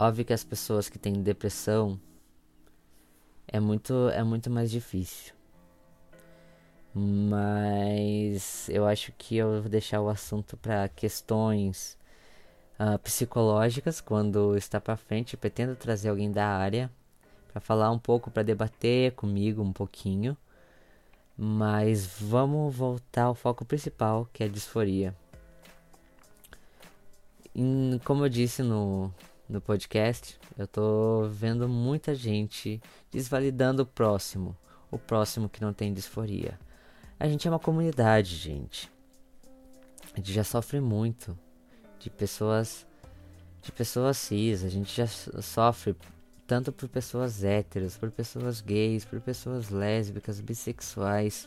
Óbvio 0.00 0.24
que 0.24 0.32
as 0.32 0.42
pessoas 0.42 0.88
que 0.88 0.98
têm 0.98 1.22
depressão 1.22 2.00
é 3.46 3.60
muito, 3.60 4.08
é 4.08 4.24
muito 4.24 4.48
mais 4.48 4.70
difícil. 4.70 5.34
Mas 6.94 8.66
eu 8.70 8.86
acho 8.86 9.12
que 9.12 9.36
eu 9.36 9.60
vou 9.60 9.68
deixar 9.68 10.00
o 10.00 10.08
assunto 10.08 10.56
para 10.56 10.88
questões 10.88 11.98
uh, 12.78 12.98
psicológicas 13.00 14.00
quando 14.00 14.56
está 14.56 14.80
para 14.80 14.96
frente. 14.96 15.34
Eu 15.34 15.38
pretendo 15.38 15.76
trazer 15.76 16.08
alguém 16.08 16.32
da 16.32 16.46
área 16.46 16.90
para 17.52 17.60
falar 17.60 17.90
um 17.90 17.98
pouco, 17.98 18.30
para 18.30 18.42
debater 18.42 19.12
comigo 19.12 19.62
um 19.62 19.72
pouquinho. 19.72 20.34
Mas 21.36 22.06
vamos 22.06 22.74
voltar 22.74 23.24
ao 23.24 23.34
foco 23.34 23.66
principal, 23.66 24.26
que 24.32 24.42
é 24.42 24.46
a 24.46 24.48
disforia. 24.48 25.14
Como 28.02 28.24
eu 28.24 28.28
disse 28.30 28.62
no, 28.62 29.12
no 29.50 29.60
podcast, 29.60 30.38
eu 30.56 30.66
tô 30.66 31.28
vendo 31.28 31.68
muita 31.68 32.14
gente 32.14 32.80
desvalidando 33.10 33.82
o 33.82 33.86
próximo, 33.86 34.56
o 34.90 34.98
próximo 34.98 35.48
que 35.48 35.60
não 35.60 35.72
tem 35.72 35.92
disforia. 35.92 36.58
A 37.18 37.26
gente 37.28 37.48
é 37.48 37.50
uma 37.50 37.58
comunidade, 37.58 38.36
gente. 38.36 38.90
A 40.14 40.18
gente 40.18 40.32
já 40.32 40.44
sofre 40.44 40.80
muito 40.80 41.36
de 41.98 42.08
pessoas 42.08 42.86
de 43.60 43.70
pessoas 43.72 44.16
cis, 44.16 44.64
a 44.64 44.68
gente 44.70 44.96
já 44.96 45.06
sofre 45.06 45.94
tanto 46.46 46.72
por 46.72 46.88
pessoas 46.88 47.44
héteros, 47.44 47.98
por 47.98 48.10
pessoas 48.10 48.60
gays, 48.60 49.04
por 49.04 49.20
pessoas 49.20 49.68
lésbicas, 49.68 50.40
bissexuais. 50.40 51.46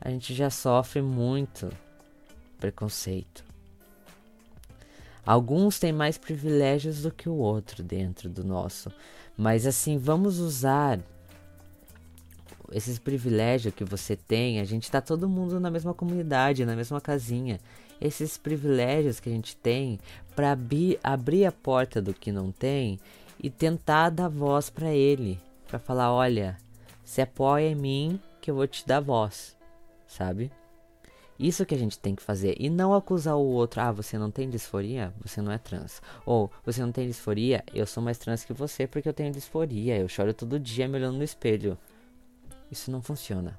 A 0.00 0.10
gente 0.10 0.32
já 0.32 0.50
sofre 0.50 1.02
muito 1.02 1.70
preconceito. 2.60 3.45
Alguns 5.26 5.80
têm 5.80 5.92
mais 5.92 6.16
privilégios 6.16 7.02
do 7.02 7.10
que 7.10 7.28
o 7.28 7.34
outro 7.34 7.82
dentro 7.82 8.28
do 8.28 8.44
nosso. 8.44 8.92
Mas 9.36 9.66
assim, 9.66 9.98
vamos 9.98 10.38
usar 10.38 11.00
esses 12.72 12.98
privilégios 12.98 13.74
que 13.74 13.84
você 13.84 14.14
tem. 14.14 14.60
A 14.60 14.64
gente 14.64 14.84
está 14.84 15.00
todo 15.00 15.28
mundo 15.28 15.58
na 15.58 15.70
mesma 15.70 15.92
comunidade, 15.92 16.64
na 16.64 16.76
mesma 16.76 17.00
casinha. 17.00 17.58
Esses 18.00 18.38
privilégios 18.38 19.18
que 19.18 19.28
a 19.28 19.32
gente 19.32 19.56
tem 19.56 19.98
para 20.36 20.52
abrir, 20.52 20.98
abrir 21.02 21.44
a 21.44 21.52
porta 21.52 22.00
do 22.00 22.14
que 22.14 22.30
não 22.30 22.52
tem 22.52 23.00
e 23.42 23.50
tentar 23.50 24.10
dar 24.10 24.28
voz 24.28 24.70
para 24.70 24.92
ele, 24.92 25.40
para 25.66 25.78
falar, 25.78 26.12
olha, 26.12 26.56
se 27.04 27.20
apoia 27.20 27.70
em 27.70 27.74
mim 27.74 28.20
que 28.40 28.50
eu 28.50 28.54
vou 28.54 28.66
te 28.66 28.86
dar 28.86 29.00
voz, 29.00 29.56
sabe? 30.06 30.52
Isso 31.38 31.66
que 31.66 31.74
a 31.74 31.78
gente 31.78 31.98
tem 31.98 32.14
que 32.14 32.22
fazer. 32.22 32.56
E 32.58 32.70
não 32.70 32.94
acusar 32.94 33.36
o 33.36 33.44
outro. 33.44 33.80
Ah, 33.80 33.92
você 33.92 34.16
não 34.16 34.30
tem 34.30 34.48
disforia? 34.48 35.12
Você 35.22 35.42
não 35.42 35.52
é 35.52 35.58
trans. 35.58 36.00
Ou 36.24 36.50
você 36.64 36.80
não 36.80 36.92
tem 36.92 37.06
disforia? 37.06 37.62
Eu 37.74 37.86
sou 37.86 38.02
mais 38.02 38.18
trans 38.18 38.44
que 38.44 38.52
você 38.52 38.86
porque 38.86 39.08
eu 39.08 39.12
tenho 39.12 39.32
disforia. 39.32 39.98
Eu 39.98 40.08
choro 40.08 40.32
todo 40.32 40.58
dia 40.58 40.88
me 40.88 40.96
olhando 40.96 41.18
no 41.18 41.24
espelho. 41.24 41.76
Isso 42.70 42.90
não 42.90 43.02
funciona. 43.02 43.58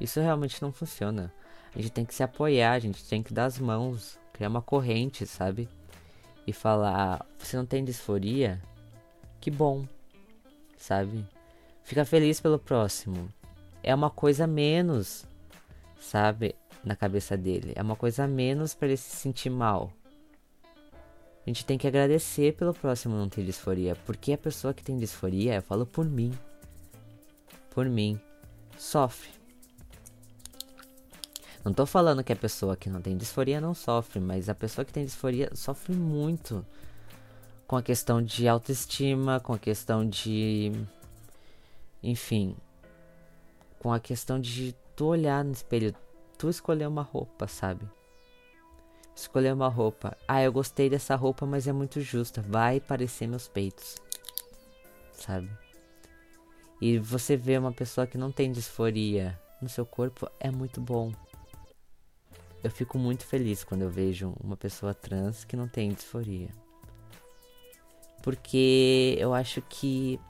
Isso 0.00 0.18
realmente 0.20 0.60
não 0.62 0.72
funciona. 0.72 1.32
A 1.74 1.78
gente 1.80 1.92
tem 1.92 2.04
que 2.04 2.14
se 2.14 2.22
apoiar, 2.22 2.72
a 2.72 2.78
gente 2.78 3.04
tem 3.04 3.22
que 3.22 3.32
dar 3.32 3.44
as 3.44 3.58
mãos, 3.58 4.18
criar 4.32 4.48
uma 4.48 4.62
corrente, 4.62 5.26
sabe? 5.26 5.68
E 6.46 6.52
falar: 6.52 7.24
você 7.38 7.56
não 7.56 7.66
tem 7.66 7.84
disforia? 7.84 8.60
Que 9.40 9.50
bom, 9.50 9.86
sabe? 10.76 11.24
Fica 11.84 12.04
feliz 12.04 12.40
pelo 12.40 12.58
próximo. 12.58 13.28
É 13.82 13.94
uma 13.94 14.10
coisa 14.10 14.46
menos 14.46 15.26
sabe? 16.00 16.56
Na 16.82 16.96
cabeça 16.96 17.36
dele. 17.36 17.72
É 17.76 17.82
uma 17.82 17.94
coisa 17.94 18.24
a 18.24 18.28
menos 18.28 18.74
para 18.74 18.88
ele 18.88 18.96
se 18.96 19.14
sentir 19.16 19.50
mal. 19.50 19.92
A 21.46 21.50
gente 21.50 21.64
tem 21.64 21.78
que 21.78 21.86
agradecer 21.86 22.54
pelo 22.54 22.72
próximo 22.72 23.16
não 23.16 23.28
ter 23.28 23.44
disforia. 23.44 23.94
Porque 24.06 24.32
a 24.32 24.38
pessoa 24.38 24.72
que 24.74 24.82
tem 24.82 24.98
disforia, 24.98 25.56
eu 25.56 25.62
falo 25.62 25.84
por 25.84 26.04
mim. 26.04 26.32
Por 27.70 27.86
mim. 27.86 28.20
Sofre. 28.78 29.30
Não 31.64 31.74
tô 31.74 31.84
falando 31.84 32.24
que 32.24 32.32
a 32.32 32.36
pessoa 32.36 32.76
que 32.76 32.88
não 32.88 33.02
tem 33.02 33.16
disforia 33.16 33.60
não 33.60 33.74
sofre, 33.74 34.18
mas 34.18 34.48
a 34.48 34.54
pessoa 34.54 34.84
que 34.84 34.92
tem 34.92 35.04
disforia 35.04 35.50
sofre 35.54 35.94
muito 35.94 36.64
com 37.66 37.76
a 37.76 37.82
questão 37.82 38.22
de 38.22 38.48
autoestima, 38.48 39.38
com 39.38 39.52
a 39.52 39.58
questão 39.58 40.08
de. 40.08 40.72
Enfim. 42.02 42.56
Com 43.78 43.92
a 43.92 44.00
questão 44.00 44.40
de 44.40 44.74
tu 45.00 45.06
olhar 45.06 45.42
no 45.42 45.52
espelho 45.52 45.94
tu 46.36 46.50
escolher 46.50 46.86
uma 46.86 47.00
roupa, 47.00 47.48
sabe? 47.48 47.88
Escolher 49.16 49.54
uma 49.54 49.68
roupa. 49.68 50.14
Ah, 50.28 50.42
eu 50.42 50.52
gostei 50.52 50.90
dessa 50.90 51.16
roupa, 51.16 51.46
mas 51.46 51.66
é 51.66 51.72
muito 51.72 52.02
justa. 52.02 52.42
Vai 52.42 52.80
parecer 52.80 53.26
meus 53.26 53.48
peitos. 53.48 53.96
Sabe? 55.14 55.50
E 56.82 56.98
você 56.98 57.34
vê 57.34 57.56
uma 57.56 57.72
pessoa 57.72 58.06
que 58.06 58.18
não 58.18 58.30
tem 58.30 58.52
disforia 58.52 59.40
no 59.62 59.70
seu 59.70 59.86
corpo 59.86 60.30
é 60.38 60.50
muito 60.50 60.82
bom. 60.82 61.12
Eu 62.62 62.70
fico 62.70 62.98
muito 62.98 63.24
feliz 63.24 63.64
quando 63.64 63.80
eu 63.80 63.90
vejo 63.90 64.34
uma 64.38 64.56
pessoa 64.56 64.92
trans 64.92 65.44
que 65.44 65.56
não 65.56 65.66
tem 65.66 65.94
disforia. 65.94 66.50
Porque 68.22 69.16
eu 69.18 69.32
acho 69.32 69.62
que 69.62 70.20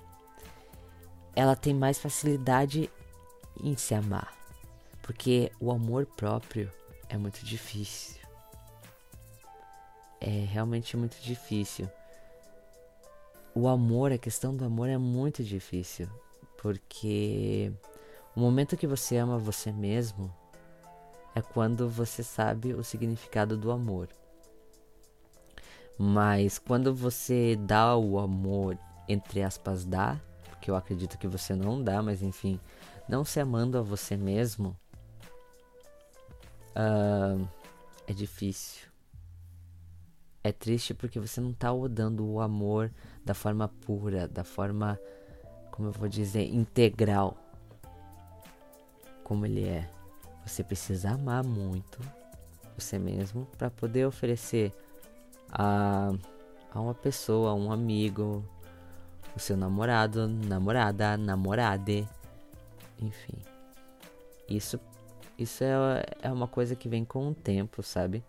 ela 1.34 1.56
tem 1.56 1.74
mais 1.74 1.98
facilidade 1.98 2.88
em 3.60 3.76
se 3.76 3.94
amar. 3.94 4.39
Porque 5.10 5.50
o 5.58 5.72
amor 5.72 6.06
próprio 6.06 6.70
é 7.08 7.18
muito 7.18 7.44
difícil. 7.44 8.22
É 10.20 10.44
realmente 10.44 10.96
muito 10.96 11.20
difícil. 11.20 11.90
O 13.52 13.66
amor, 13.66 14.12
a 14.12 14.18
questão 14.18 14.56
do 14.56 14.64
amor 14.64 14.88
é 14.88 14.96
muito 14.96 15.42
difícil. 15.42 16.08
Porque 16.62 17.72
o 18.36 18.40
momento 18.40 18.76
que 18.76 18.86
você 18.86 19.16
ama 19.16 19.36
você 19.36 19.72
mesmo 19.72 20.32
é 21.34 21.42
quando 21.42 21.88
você 21.88 22.22
sabe 22.22 22.72
o 22.72 22.84
significado 22.84 23.56
do 23.56 23.72
amor. 23.72 24.08
Mas 25.98 26.56
quando 26.56 26.94
você 26.94 27.56
dá 27.56 27.96
o 27.96 28.16
amor, 28.20 28.78
entre 29.08 29.42
aspas, 29.42 29.84
dá, 29.84 30.20
porque 30.50 30.70
eu 30.70 30.76
acredito 30.76 31.18
que 31.18 31.26
você 31.26 31.52
não 31.52 31.82
dá, 31.82 32.00
mas 32.00 32.22
enfim, 32.22 32.60
não 33.08 33.24
se 33.24 33.40
amando 33.40 33.76
a 33.76 33.82
você 33.82 34.16
mesmo, 34.16 34.76
uh, 36.76 37.48
é 38.06 38.12
difícil. 38.12 38.88
É 40.42 40.52
triste 40.52 40.94
porque 40.94 41.20
você 41.20 41.40
não 41.40 41.50
está 41.50 41.68
dando 41.90 42.26
o 42.26 42.40
amor 42.40 42.90
da 43.24 43.34
forma 43.34 43.68
pura, 43.68 44.26
da 44.26 44.42
forma, 44.42 44.98
como 45.70 45.88
eu 45.88 45.92
vou 45.92 46.08
dizer, 46.08 46.44
integral, 46.46 47.36
como 49.22 49.44
ele 49.44 49.64
é. 49.64 49.88
Você 50.46 50.64
precisa 50.64 51.10
amar 51.10 51.44
muito 51.44 52.00
você 52.80 52.98
mesmo 52.98 53.46
para 53.58 53.70
poder 53.70 54.06
oferecer 54.06 54.72
a, 55.52 56.12
a 56.72 56.80
uma 56.80 56.94
pessoa, 56.94 57.50
a 57.50 57.54
um 57.54 57.70
amigo, 57.70 58.44
o 59.36 59.38
seu 59.38 59.56
namorado, 59.56 60.26
namorada, 60.26 61.16
namorade, 61.16 62.08
enfim. 62.98 63.38
Isso, 64.48 64.80
isso 65.42 65.64
é, 65.64 66.04
é 66.22 66.32
uma 66.32 66.46
coisa 66.46 66.76
que 66.76 66.88
vem 66.88 67.04
com 67.04 67.28
o 67.28 67.34
tempo, 67.34 67.82
sabe? 67.82 68.22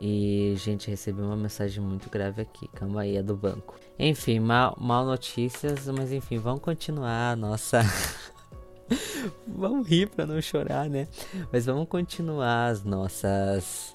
E, 0.00 0.54
gente, 0.56 0.90
recebi 0.90 1.20
uma 1.20 1.36
mensagem 1.36 1.82
muito 1.82 2.10
grave 2.10 2.42
aqui. 2.42 2.68
Calma 2.68 3.02
aí, 3.02 3.16
é 3.16 3.22
do 3.22 3.36
banco. 3.36 3.78
Enfim, 3.98 4.40
mal, 4.40 4.76
mal 4.78 5.04
notícias, 5.04 5.86
mas 5.86 6.12
enfim, 6.12 6.38
vamos 6.38 6.60
continuar 6.60 7.36
nossa. 7.36 7.80
vamos 9.46 9.88
rir 9.88 10.08
pra 10.08 10.26
não 10.26 10.40
chorar, 10.42 10.88
né? 10.88 11.08
Mas 11.52 11.66
vamos 11.66 11.88
continuar 11.88 12.66
as 12.66 12.84
nossas. 12.84 13.94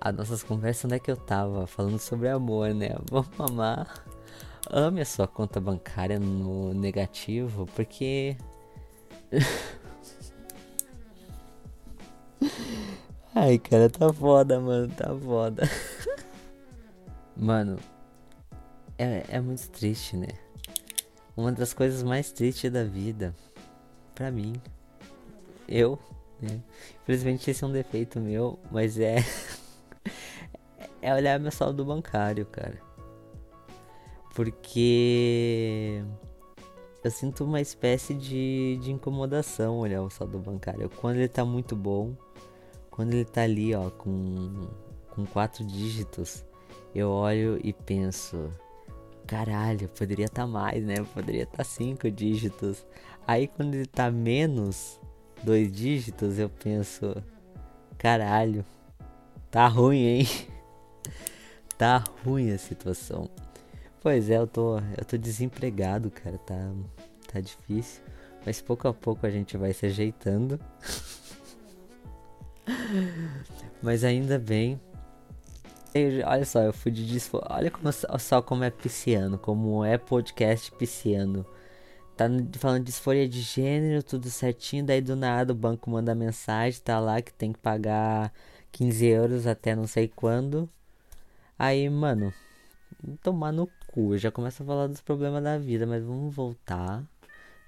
As 0.00 0.14
nossas 0.14 0.42
conversas. 0.42 0.86
Onde 0.86 0.94
é 0.94 0.98
que 0.98 1.10
eu 1.10 1.16
tava? 1.16 1.66
Falando 1.66 1.98
sobre 1.98 2.28
amor, 2.28 2.74
né? 2.74 2.96
Vamos 3.10 3.38
amar. 3.38 4.04
Ame 4.68 5.00
a 5.00 5.04
sua 5.04 5.28
conta 5.28 5.60
bancária 5.60 6.18
no 6.18 6.72
negativo, 6.74 7.66
porque. 7.74 8.36
Ai, 13.38 13.58
cara, 13.58 13.90
tá 13.90 14.10
foda, 14.14 14.58
mano, 14.58 14.88
tá 14.94 15.14
foda. 15.14 15.68
mano, 17.36 17.78
é, 18.96 19.26
é 19.28 19.40
muito 19.42 19.68
triste, 19.68 20.16
né? 20.16 20.28
Uma 21.36 21.52
das 21.52 21.74
coisas 21.74 22.02
mais 22.02 22.32
tristes 22.32 22.72
da 22.72 22.82
vida, 22.82 23.36
pra 24.14 24.30
mim, 24.30 24.54
eu, 25.68 25.98
né? 26.40 26.62
Infelizmente 27.02 27.50
esse 27.50 27.62
é 27.62 27.66
um 27.66 27.72
defeito 27.72 28.18
meu, 28.18 28.58
mas 28.70 28.98
é. 28.98 29.16
é 31.02 31.12
olhar 31.12 31.38
meu 31.38 31.52
saldo 31.52 31.84
bancário, 31.84 32.46
cara. 32.46 32.80
Porque 34.34 36.02
eu 37.04 37.10
sinto 37.10 37.44
uma 37.44 37.60
espécie 37.60 38.14
de, 38.14 38.78
de 38.80 38.90
incomodação 38.90 39.76
olhar 39.78 40.00
o 40.00 40.08
saldo 40.08 40.38
bancário. 40.38 40.88
Quando 40.88 41.16
ele 41.16 41.28
tá 41.28 41.44
muito 41.44 41.76
bom, 41.76 42.16
quando 42.96 43.12
ele 43.12 43.26
tá 43.26 43.42
ali, 43.42 43.74
ó, 43.74 43.90
com, 43.90 44.68
com 45.10 45.26
quatro 45.26 45.62
dígitos, 45.62 46.42
eu 46.94 47.10
olho 47.10 47.60
e 47.62 47.70
penso, 47.70 48.50
caralho, 49.26 49.86
poderia 49.90 50.24
estar 50.24 50.42
tá 50.42 50.48
mais, 50.48 50.82
né? 50.82 50.94
Poderia 51.12 51.42
estar 51.42 51.58
tá 51.58 51.64
cinco 51.64 52.10
dígitos. 52.10 52.86
Aí 53.26 53.48
quando 53.48 53.74
ele 53.74 53.84
tá 53.84 54.10
menos 54.10 54.98
dois 55.42 55.70
dígitos, 55.70 56.38
eu 56.38 56.48
penso, 56.48 57.14
caralho, 57.98 58.64
tá 59.50 59.68
ruim, 59.68 59.98
hein? 59.98 60.28
tá 61.76 62.02
ruim 62.24 62.50
a 62.50 62.56
situação. 62.56 63.28
Pois 64.00 64.30
é, 64.30 64.38
eu 64.38 64.46
tô, 64.46 64.78
eu 64.78 65.04
tô 65.06 65.18
desempregado, 65.18 66.10
cara, 66.10 66.38
tá, 66.38 66.72
tá 67.30 67.40
difícil. 67.40 68.02
Mas 68.46 68.62
pouco 68.62 68.88
a 68.88 68.94
pouco 68.94 69.26
a 69.26 69.30
gente 69.30 69.54
vai 69.58 69.74
se 69.74 69.84
ajeitando. 69.84 70.58
Mas 73.82 74.04
ainda 74.04 74.38
bem. 74.38 74.80
Olha 76.26 76.44
só, 76.44 76.60
eu 76.60 76.72
fui 76.72 76.92
de 76.92 77.06
disfo... 77.06 77.40
Olha 77.48 77.70
como, 77.70 77.90
só 77.92 78.42
como 78.42 78.64
é 78.64 78.70
pisciano, 78.70 79.38
como 79.38 79.84
é 79.84 79.96
podcast 79.96 80.70
pisciano. 80.72 81.46
Tá 82.16 82.26
falando 82.58 82.80
de 82.80 82.86
disforia 82.86 83.28
de 83.28 83.40
gênero, 83.40 84.02
tudo 84.02 84.30
certinho, 84.30 84.84
daí 84.84 85.00
do 85.00 85.14
nada 85.14 85.52
o 85.52 85.56
banco 85.56 85.90
manda 85.90 86.14
mensagem, 86.14 86.80
tá 86.80 86.98
lá 86.98 87.20
que 87.20 87.32
tem 87.32 87.52
que 87.52 87.58
pagar 87.58 88.32
15 88.72 89.06
euros 89.06 89.46
até 89.46 89.76
não 89.76 89.86
sei 89.86 90.08
quando. 90.08 90.68
Aí, 91.58 91.88
mano, 91.90 92.32
tomar 93.22 93.52
no 93.52 93.68
cu, 93.86 94.16
já 94.16 94.30
começa 94.30 94.62
a 94.62 94.66
falar 94.66 94.86
dos 94.86 95.00
problemas 95.00 95.42
da 95.42 95.58
vida, 95.58 95.86
mas 95.86 96.02
vamos 96.02 96.34
voltar, 96.34 97.02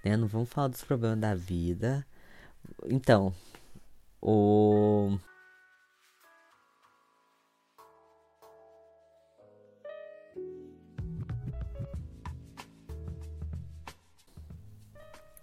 né? 0.05 0.17
Não 0.17 0.27
vamos 0.27 0.49
falar 0.49 0.69
dos 0.69 0.83
problemas 0.83 1.19
da 1.19 1.35
vida. 1.35 2.07
Então, 2.87 3.35
o 4.21 5.19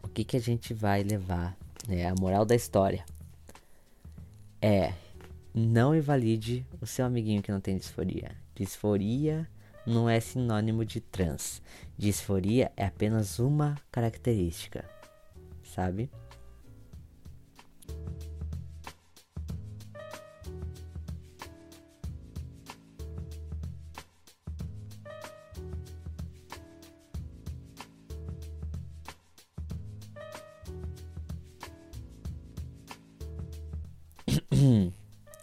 o 0.03 0.07
que 0.09 0.23
que 0.23 0.37
a 0.37 0.41
gente 0.41 0.73
vai 0.73 1.03
levar, 1.03 1.57
né? 1.87 2.07
A 2.07 2.15
moral 2.19 2.45
da 2.45 2.55
história 2.55 3.05
é 4.61 4.93
não 5.53 5.95
invalide 5.95 6.65
o 6.81 6.85
seu 6.85 7.05
amiguinho 7.05 7.41
que 7.41 7.51
não 7.51 7.61
tem 7.61 7.77
disforia. 7.77 8.31
Disforia 8.53 9.47
não 9.85 10.09
é 10.09 10.19
sinônimo 10.19 10.83
de 10.83 10.99
trans. 10.99 11.61
Disforia 11.97 12.71
é 12.75 12.85
apenas 12.85 13.39
uma 13.39 13.75
característica, 13.91 14.83
sabe? 15.63 16.09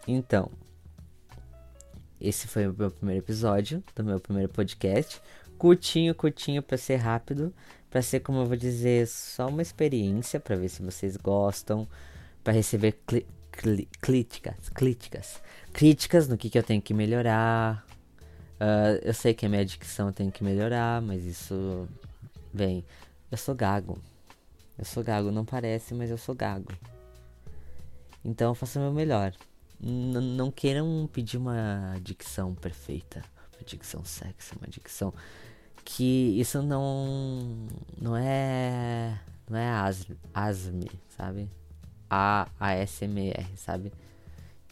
Então, 0.07 0.51
esse 2.19 2.47
foi 2.47 2.67
o 2.67 2.73
meu 2.73 2.89
primeiro 2.89 3.23
episódio 3.23 3.83
do 3.93 4.03
meu 4.03 4.19
primeiro 4.19 4.47
podcast. 4.47 5.21
Curtinho, 5.57 6.15
curtinho 6.15 6.63
para 6.63 6.77
ser 6.77 6.95
rápido, 6.95 7.53
para 7.89 8.01
ser 8.01 8.21
como 8.21 8.39
eu 8.39 8.45
vou 8.45 8.55
dizer, 8.55 9.07
só 9.07 9.47
uma 9.47 9.61
experiência 9.61 10.39
para 10.39 10.55
ver 10.55 10.69
se 10.69 10.81
vocês 10.81 11.17
gostam, 11.17 11.87
para 12.43 12.53
receber 12.53 12.97
críticas, 14.01 14.69
críticas, 14.69 15.41
críticas 15.71 16.27
no 16.27 16.37
que, 16.37 16.49
que 16.49 16.57
eu 16.57 16.63
tenho 16.63 16.81
que 16.81 16.93
melhorar. 16.93 17.85
Uh, 18.55 18.99
eu 19.03 19.13
sei 19.13 19.33
que 19.33 19.45
a 19.45 19.49
minha 19.49 19.65
dicção 19.65 20.11
tem 20.11 20.31
que 20.31 20.43
melhorar, 20.43 21.01
mas 21.01 21.25
isso, 21.25 21.87
bem, 22.53 22.85
eu 23.29 23.37
sou 23.37 23.53
gago. 23.53 23.97
Eu 24.77 24.85
sou 24.85 25.03
gago, 25.03 25.29
não 25.29 25.43
parece, 25.45 25.93
mas 25.93 26.09
eu 26.09 26.17
sou 26.17 26.33
gago. 26.33 26.71
Então 28.23 28.51
eu 28.51 28.55
faço 28.55 28.79
o 28.79 28.81
meu 28.81 28.93
melhor. 28.93 29.33
N 29.81 30.19
não 30.19 30.49
queiram 30.49 31.09
pedir 31.11 31.37
uma 31.37 31.97
dicção 32.01 32.55
perfeita, 32.55 33.23
uma 33.53 33.65
dicção 33.65 34.03
sexy, 34.05 34.55
uma 34.57 34.67
dicção 34.67 35.13
que 35.83 36.39
isso 36.39 36.61
não 36.61 37.67
não 37.99 38.15
é 38.15 39.19
não 39.49 39.59
é 39.59 39.69
asme, 40.33 40.89
sabe? 41.09 41.49
A 42.09 42.47
ASMR, 42.59 43.45
sabe? 43.55 43.91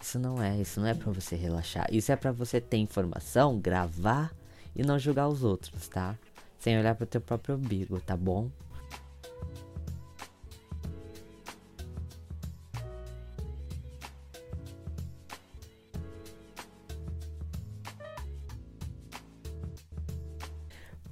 Isso 0.02 0.18
não 0.18 0.42
é, 0.42 0.58
isso 0.60 0.80
não 0.80 0.88
é 0.88 0.94
para 0.94 1.12
você 1.12 1.36
relaxar. 1.36 1.88
Isso 1.92 2.12
é 2.12 2.16
para 2.16 2.32
você 2.32 2.60
ter 2.60 2.78
informação, 2.78 3.60
gravar 3.60 4.34
e 4.76 4.84
não 4.84 4.98
julgar 4.98 5.28
os 5.28 5.44
outros, 5.44 5.88
tá? 5.88 6.16
Sem 6.60 6.78
olhar 6.80 6.96
para 6.96 7.04
o 7.04 7.08
teu 7.08 7.22
próprio 7.22 7.56
umbigo, 7.56 8.00
tá 8.00 8.16
bom? 8.16 8.50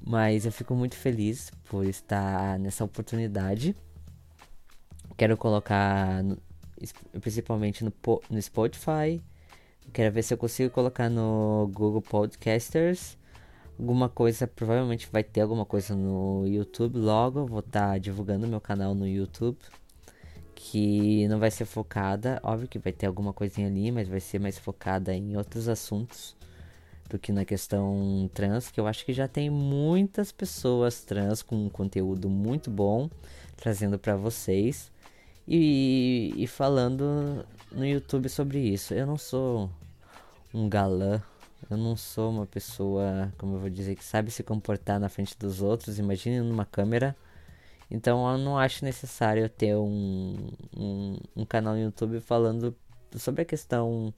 Mas 0.10 0.44
eu 0.44 0.52
fico 0.52 0.74
muito 0.74 0.96
feliz 0.96 1.52
por 1.66 1.86
estar 1.86 2.58
nessa 2.58 2.84
oportunidade. 2.84 3.76
Quero 5.16 5.38
colocar 5.38 6.24
no, 6.24 6.36
principalmente 7.22 7.86
no, 7.86 7.94
no 8.28 8.42
Spotify. 8.42 9.22
Quero 9.94 10.12
ver 10.12 10.24
se 10.24 10.34
eu 10.34 10.38
consigo 10.40 10.72
colocar 10.72 11.12
no 11.12 11.70
Google 11.72 12.02
Podcasters. 12.02 13.20
Alguma 13.78 14.10
coisa, 14.10 14.48
provavelmente 14.48 15.08
vai 15.12 15.24
ter 15.24 15.42
alguma 15.42 15.64
coisa 15.64 15.96
no 15.96 16.44
YouTube 16.48 16.98
logo. 16.98 17.46
Vou 17.46 17.60
estar 17.60 17.92
tá 17.92 17.98
divulgando 18.00 18.48
meu 18.48 18.60
canal 18.60 18.96
no 18.96 19.08
YouTube. 19.08 19.60
Que 20.56 21.28
não 21.28 21.38
vai 21.38 21.52
ser 21.52 21.66
focada, 21.66 22.40
óbvio 22.42 22.68
que 22.68 22.80
vai 22.80 22.92
ter 22.92 23.06
alguma 23.06 23.32
coisinha 23.32 23.68
ali, 23.68 23.92
mas 23.92 24.08
vai 24.08 24.20
ser 24.20 24.40
mais 24.40 24.58
focada 24.58 25.14
em 25.14 25.38
outros 25.38 25.70
assuntos 25.70 26.36
do 27.10 27.18
que 27.18 27.32
na 27.32 27.44
questão 27.44 28.30
trans, 28.34 28.70
que 28.72 28.80
eu 28.80 28.88
acho 28.88 29.04
que 29.04 29.14
já 29.14 29.28
tem 29.28 29.50
muitas 29.50 30.32
pessoas 30.32 31.04
trans 31.04 31.42
com 31.42 31.66
um 31.66 31.70
conteúdo 31.70 32.30
muito 32.30 32.70
bom 32.70 33.10
trazendo 33.58 33.98
para 33.98 34.16
vocês 34.16 34.92
e, 35.48 36.34
e 36.38 36.48
falando 36.48 37.46
no 37.72 37.86
YouTube 37.86 38.30
sobre 38.30 38.60
isso. 38.60 38.94
Eu 38.94 39.08
não 39.08 39.18
sou 39.18 39.70
um 40.54 40.70
galã, 40.70 41.22
eu 41.70 41.78
não 41.78 41.96
sou 41.96 42.30
uma 42.30 42.46
pessoa, 42.46 43.34
como 43.38 43.56
eu 43.56 43.60
vou 43.60 43.70
dizer, 43.70 43.96
que 43.96 44.04
sabe 44.04 44.32
se 44.32 44.44
comportar 44.44 45.00
na 45.00 45.10
frente 45.10 45.38
dos 45.38 45.62
outros, 45.62 46.00
imagine 46.00 46.42
numa 46.42 46.66
câmera. 46.66 47.16
Então 47.92 48.32
eu 48.32 48.38
não 48.38 48.58
acho 48.58 48.86
necessário 48.86 49.50
ter 49.50 49.76
um, 49.76 50.38
um, 50.78 51.18
um 51.36 51.46
canal 51.46 51.74
no 51.74 51.82
YouTube 51.82 52.20
falando 52.22 52.76
sobre 53.18 53.42
a 53.42 53.46
questão 53.46 54.14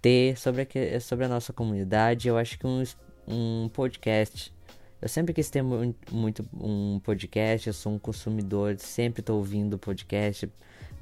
ter 0.00 0.36
sobre 0.36 0.62
a, 0.62 1.00
sobre 1.00 1.24
a 1.24 1.28
nossa 1.28 1.52
comunidade. 1.52 2.28
Eu 2.28 2.36
acho 2.36 2.58
que 2.58 2.66
um, 2.66 2.82
um 3.26 3.68
podcast. 3.72 4.52
Eu 5.00 5.08
sempre 5.08 5.34
quis 5.34 5.50
ter 5.50 5.62
muito 5.62 6.44
um 6.54 7.00
podcast. 7.00 7.66
Eu 7.66 7.74
sou 7.74 7.92
um 7.92 7.98
consumidor, 7.98 8.76
sempre 8.78 9.20
estou 9.20 9.36
ouvindo 9.36 9.78
podcast 9.78 10.50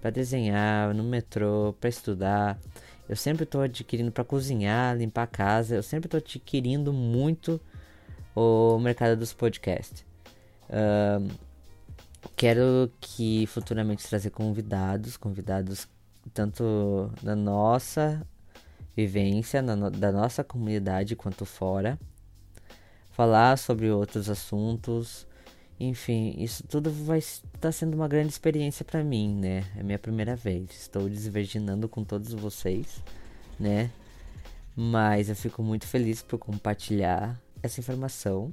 para 0.01 0.11
desenhar, 0.11 0.93
no 0.95 1.05
metrô, 1.05 1.75
para 1.81 1.89
estudar. 1.89 2.59
Eu 3.09 3.17
sempre 3.17 3.45
estou 3.45 3.61
adquirindo 3.61 4.11
para 4.11 4.25
cozinhar, 4.25 4.97
limpar 4.97 5.23
a 5.23 5.27
casa. 5.27 5.75
Eu 5.77 5.83
sempre 5.83 6.07
estou 6.07 6.19
adquirindo 6.19 6.93
muito 6.93 7.61
o 8.35 8.79
mercado 8.79 9.17
dos 9.17 9.33
podcasts. 9.33 10.05
Uh, 10.69 11.31
quero 12.37 12.91
que 13.01 13.47
futuramente 13.47 14.09
trazer 14.09 14.31
convidados, 14.31 15.17
convidados 15.17 15.87
tanto 16.33 17.11
da 17.23 17.35
nossa 17.35 18.27
vivência 18.97 19.63
da 19.63 20.13
nossa 20.13 20.45
comunidade 20.45 21.17
quanto 21.17 21.45
fora, 21.45 21.99
falar 23.11 23.57
sobre 23.59 23.91
outros 23.91 24.29
assuntos, 24.29 25.27
enfim, 25.79 26.35
isso 26.39 26.63
tudo 26.65 26.91
vai 26.91 27.19
estar 27.19 27.49
tá 27.61 27.73
sendo 27.73 27.95
uma 27.95 28.07
grande 28.07 28.29
experiência 28.29 28.85
para 28.85 29.03
mim, 29.03 29.35
né? 29.35 29.65
É 29.77 29.83
minha 29.83 29.99
primeira 29.99 30.37
vez, 30.37 30.71
estou 30.71 31.09
desvirginando 31.09 31.89
com 31.89 32.05
todos 32.05 32.33
vocês, 32.33 33.03
né? 33.59 33.91
Mas 34.77 35.29
eu 35.29 35.37
fico 35.37 35.63
muito 35.63 35.87
feliz 35.87 36.23
por 36.23 36.39
compartilhar 36.39 37.39
essa 37.63 37.81
informação 37.81 38.53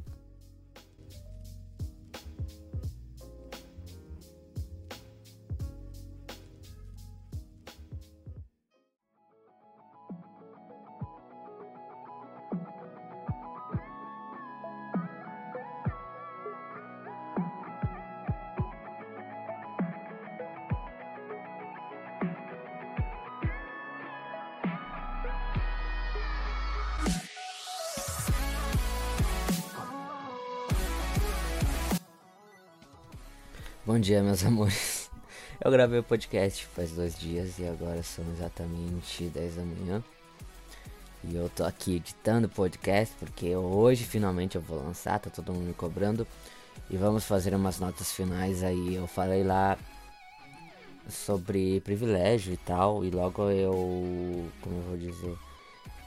dia, 34.10 34.24
meus 34.24 34.44
amores. 34.46 35.12
Eu 35.64 35.70
gravei 35.70 36.00
o 36.00 36.04
podcast 36.04 36.66
faz 36.66 36.92
dois 36.92 37.16
dias 37.20 37.60
e 37.60 37.68
agora 37.68 38.02
são 38.02 38.26
exatamente 38.32 39.26
10 39.26 39.56
da 39.56 39.62
manhã. 39.62 40.04
E 41.24 41.36
eu 41.36 41.48
tô 41.50 41.64
aqui 41.64 41.98
editando 41.98 42.48
o 42.48 42.50
podcast 42.50 43.14
porque 43.20 43.56
hoje 43.56 44.04
finalmente 44.06 44.56
eu 44.56 44.62
vou 44.62 44.80
lançar, 44.80 45.20
tá 45.20 45.30
todo 45.30 45.54
mundo 45.54 45.68
me 45.68 45.74
cobrando. 45.76 46.26
E 46.90 46.98
vamos 46.98 47.24
fazer 47.26 47.54
umas 47.54 47.80
notas 47.80 48.12
finais 48.12 48.64
aí. 48.64 48.96
Eu 48.96 49.06
falei 49.06 49.44
lá 49.44 49.78
sobre 51.08 51.80
privilégio 51.82 52.54
e 52.54 52.58
tal, 52.58 53.06
e 53.06 53.12
logo 53.12 53.48
eu, 53.52 54.50
como 54.62 54.76
eu 54.76 54.84
vou 54.88 54.98
dizer, 54.98 55.38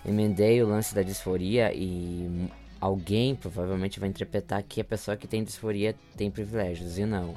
emendei 0.05 0.61
o 0.61 0.67
lance 0.67 0.93
da 0.93 1.03
disforia 1.03 1.73
e 1.73 2.51
alguém 2.81 3.37
provavelmente 3.37 4.01
vai 4.01 4.09
interpretar 4.09 4.61
que 4.65 4.81
a 4.81 4.85
pessoa 4.85 5.17
que 5.17 5.29
tem 5.29 5.45
disforia 5.45 5.95
tem 6.17 6.33
privilégios 6.33 6.99
e 6.99 7.05
não. 7.05 7.37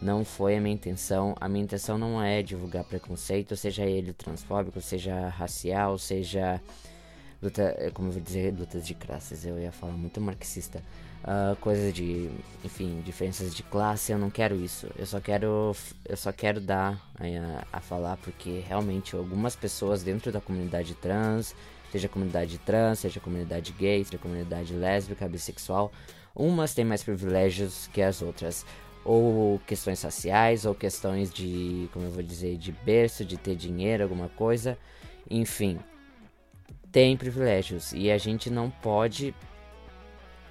Não 0.00 0.24
foi 0.24 0.56
a 0.56 0.60
minha 0.60 0.74
intenção. 0.74 1.34
A 1.40 1.48
minha 1.48 1.64
intenção 1.64 1.98
não 1.98 2.22
é 2.22 2.42
divulgar 2.42 2.84
preconceito, 2.84 3.56
seja 3.56 3.84
ele 3.84 4.12
transfóbico, 4.12 4.80
seja 4.80 5.28
racial, 5.28 5.98
seja 5.98 6.60
luta, 7.42 7.90
como 7.94 8.08
eu 8.08 8.12
vou 8.12 8.22
dizer, 8.22 8.54
lutas 8.56 8.86
de 8.86 8.94
classes. 8.94 9.44
Eu 9.44 9.58
ia 9.58 9.72
falar 9.72 9.92
muito 9.92 10.20
marxista. 10.20 10.82
Uh, 11.24 11.56
coisas 11.56 11.92
de, 11.92 12.30
enfim, 12.64 13.02
diferenças 13.04 13.52
de 13.52 13.64
classe. 13.64 14.12
Eu 14.12 14.18
não 14.18 14.30
quero 14.30 14.54
isso. 14.54 14.86
Eu 14.96 15.04
só 15.04 15.20
quero, 15.20 15.74
eu 16.04 16.16
só 16.16 16.30
quero 16.30 16.60
dar 16.60 16.92
a, 17.18 17.78
a 17.78 17.80
falar 17.80 18.16
porque 18.18 18.62
realmente 18.66 19.16
algumas 19.16 19.56
pessoas 19.56 20.04
dentro 20.04 20.30
da 20.30 20.40
comunidade 20.40 20.94
trans, 20.94 21.56
seja 21.90 22.08
comunidade 22.08 22.58
trans, 22.58 23.00
seja 23.00 23.18
comunidade 23.18 23.72
gay, 23.72 24.04
seja 24.04 24.18
comunidade 24.18 24.72
lésbica, 24.72 25.28
bissexual, 25.28 25.90
umas 26.34 26.72
têm 26.72 26.84
mais 26.84 27.02
privilégios 27.02 27.88
que 27.92 28.00
as 28.00 28.22
outras 28.22 28.64
ou 29.08 29.58
questões 29.66 30.02
raciais, 30.02 30.66
ou 30.66 30.74
questões 30.74 31.32
de, 31.32 31.88
como 31.94 32.04
eu 32.04 32.10
vou 32.10 32.22
dizer, 32.22 32.58
de 32.58 32.70
berço, 32.70 33.24
de 33.24 33.38
ter 33.38 33.56
dinheiro, 33.56 34.02
alguma 34.02 34.28
coisa, 34.28 34.76
enfim, 35.30 35.78
tem 36.92 37.16
privilégios 37.16 37.90
e 37.94 38.10
a 38.10 38.18
gente 38.18 38.50
não 38.50 38.68
pode, 38.68 39.34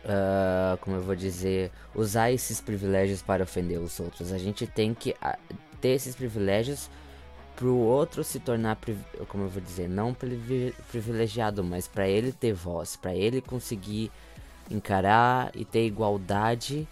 uh, 0.03 0.75
como 0.81 0.95
eu 0.95 1.03
vou 1.03 1.15
dizer, 1.15 1.71
usar 1.93 2.31
esses 2.31 2.59
privilégios 2.59 3.21
para 3.21 3.43
ofender 3.43 3.79
os 3.79 3.99
outros. 3.99 4.33
A 4.33 4.39
gente 4.39 4.65
tem 4.65 4.91
que 4.91 5.11
uh, 5.11 5.37
ter 5.79 5.89
esses 5.89 6.15
privilégios 6.15 6.89
para 7.55 7.67
o 7.67 7.77
outro 7.77 8.23
se 8.23 8.39
tornar, 8.39 8.75
como 9.27 9.43
eu 9.43 9.49
vou 9.49 9.61
dizer, 9.61 9.87
não 9.87 10.15
privilegiado, 10.91 11.63
mas 11.63 11.87
para 11.87 12.07
ele 12.07 12.31
ter 12.31 12.53
voz, 12.53 12.95
para 12.95 13.13
ele 13.13 13.39
conseguir 13.39 14.11
encarar 14.71 15.51
e 15.53 15.63
ter 15.63 15.85
igualdade 15.85 16.87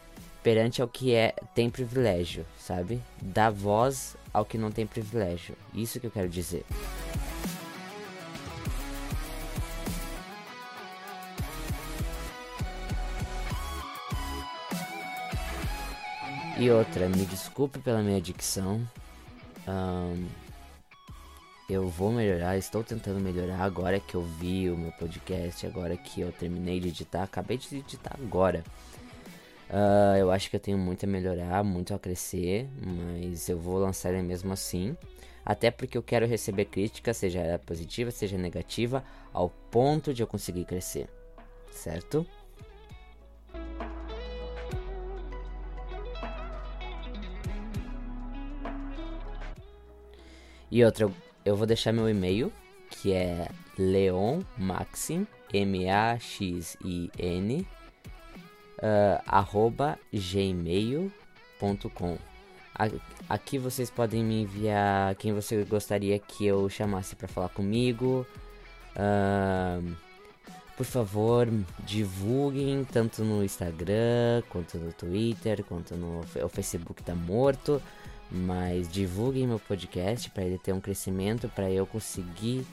perante 0.46 0.80
ao 0.80 0.88
que 0.88 1.12
é 1.12 1.34
tem 1.56 1.72
privilégio, 1.72 2.46
sabe? 2.60 3.02
Dar 3.20 3.50
voz 3.50 4.16
ao 4.32 4.46
que 4.46 4.60
não 4.60 4.72
tem 4.72 4.86
privilégio. 4.86 5.56
Isso 5.74 6.00
que 6.00 6.06
eu 6.06 6.12
quero 6.12 6.30
dizer. 6.30 6.64
E 16.60 16.70
outra, 16.70 17.10
me 17.10 17.26
desculpe 17.26 17.80
pela 17.80 18.04
minha 18.04 18.22
dicção. 18.22 18.88
Um, 19.68 20.28
eu 21.68 21.90
vou 21.90 22.12
melhorar, 22.12 22.56
estou 22.56 22.84
tentando 22.84 23.20
melhorar 23.20 23.62
agora 23.62 24.00
que 24.00 24.14
eu 24.14 24.22
vi 24.22 24.70
o 24.70 24.78
meu 24.78 24.92
podcast, 24.92 25.66
agora 25.66 25.98
que 25.98 26.22
eu 26.22 26.32
terminei 26.32 26.80
de 26.80 26.90
editar, 26.90 27.24
acabei 27.24 27.58
de 27.58 27.78
editar 27.78 28.16
agora. 28.24 28.64
Uh, 29.70 30.18
eu 30.18 30.32
acho 30.32 30.50
que 30.50 30.56
eu 30.56 30.60
tenho 30.60 30.78
muito 30.78 31.06
a 31.06 31.08
melhorar, 31.08 31.64
muito 31.64 31.94
a 31.94 32.00
crescer, 32.00 32.68
mas 32.86 33.50
eu 33.50 33.58
vou 33.58 33.78
lançar 33.78 34.14
ele 34.14 34.22
mesmo 34.22 34.54
assim. 34.54 34.96
Até 35.46 35.70
porque 35.70 35.98
eu 35.98 36.04
quero 36.04 36.26
receber 36.26 36.66
crítica, 36.66 37.14
seja 37.14 37.60
positiva, 37.66 38.10
seja 38.12 38.38
negativa, 38.38 39.04
ao 39.32 39.50
ponto 39.50 40.14
de 40.14 40.24
eu 40.24 40.28
conseguir 40.28 40.66
crescer, 40.66 41.08
certo? 41.72 42.26
E 50.72 50.84
outra, 50.84 51.10
eu 51.44 51.56
vou 51.56 51.68
deixar 51.68 51.94
meu 51.94 52.10
e-mail, 52.10 52.52
que 52.90 53.14
é 53.14 53.48
leonmaxim, 53.78 55.28
M-A-X-I-N, 55.54 56.08
uh, 58.78 59.22
arroba 59.26 59.98
gmail.com. 60.14 61.10
Aqui 63.30 63.58
vocês 63.58 63.90
podem 63.90 64.24
me 64.24 64.42
enviar 64.42 65.16
quem 65.16 65.34
você 65.34 65.64
gostaria 65.64 66.20
que 66.20 66.46
eu 66.46 66.70
chamasse 66.70 67.16
para 67.16 67.28
falar 67.28 67.50
comigo. 67.50 68.28
Uh, 68.96 69.96
por 70.76 70.86
favor, 70.86 71.48
divulguem 71.86 72.84
tanto 72.84 73.24
no 73.24 73.44
Instagram, 73.44 74.44
quanto 74.50 74.78
no 74.78 74.92
Twitter, 74.92 75.64
quanto 75.64 75.96
no 75.96 76.20
o 76.44 76.50
Facebook 76.50 77.02
tá 77.02 77.16
morto. 77.16 77.82
Mas 78.30 78.90
divulguem 78.90 79.48
meu 79.48 79.60
podcast 79.60 80.30
para 80.32 80.44
ele 80.44 80.58
ter 80.58 80.74
um 80.74 80.82
crescimento, 80.82 81.48
para 81.48 81.72
eu 81.72 81.86
conseguir 81.86 82.66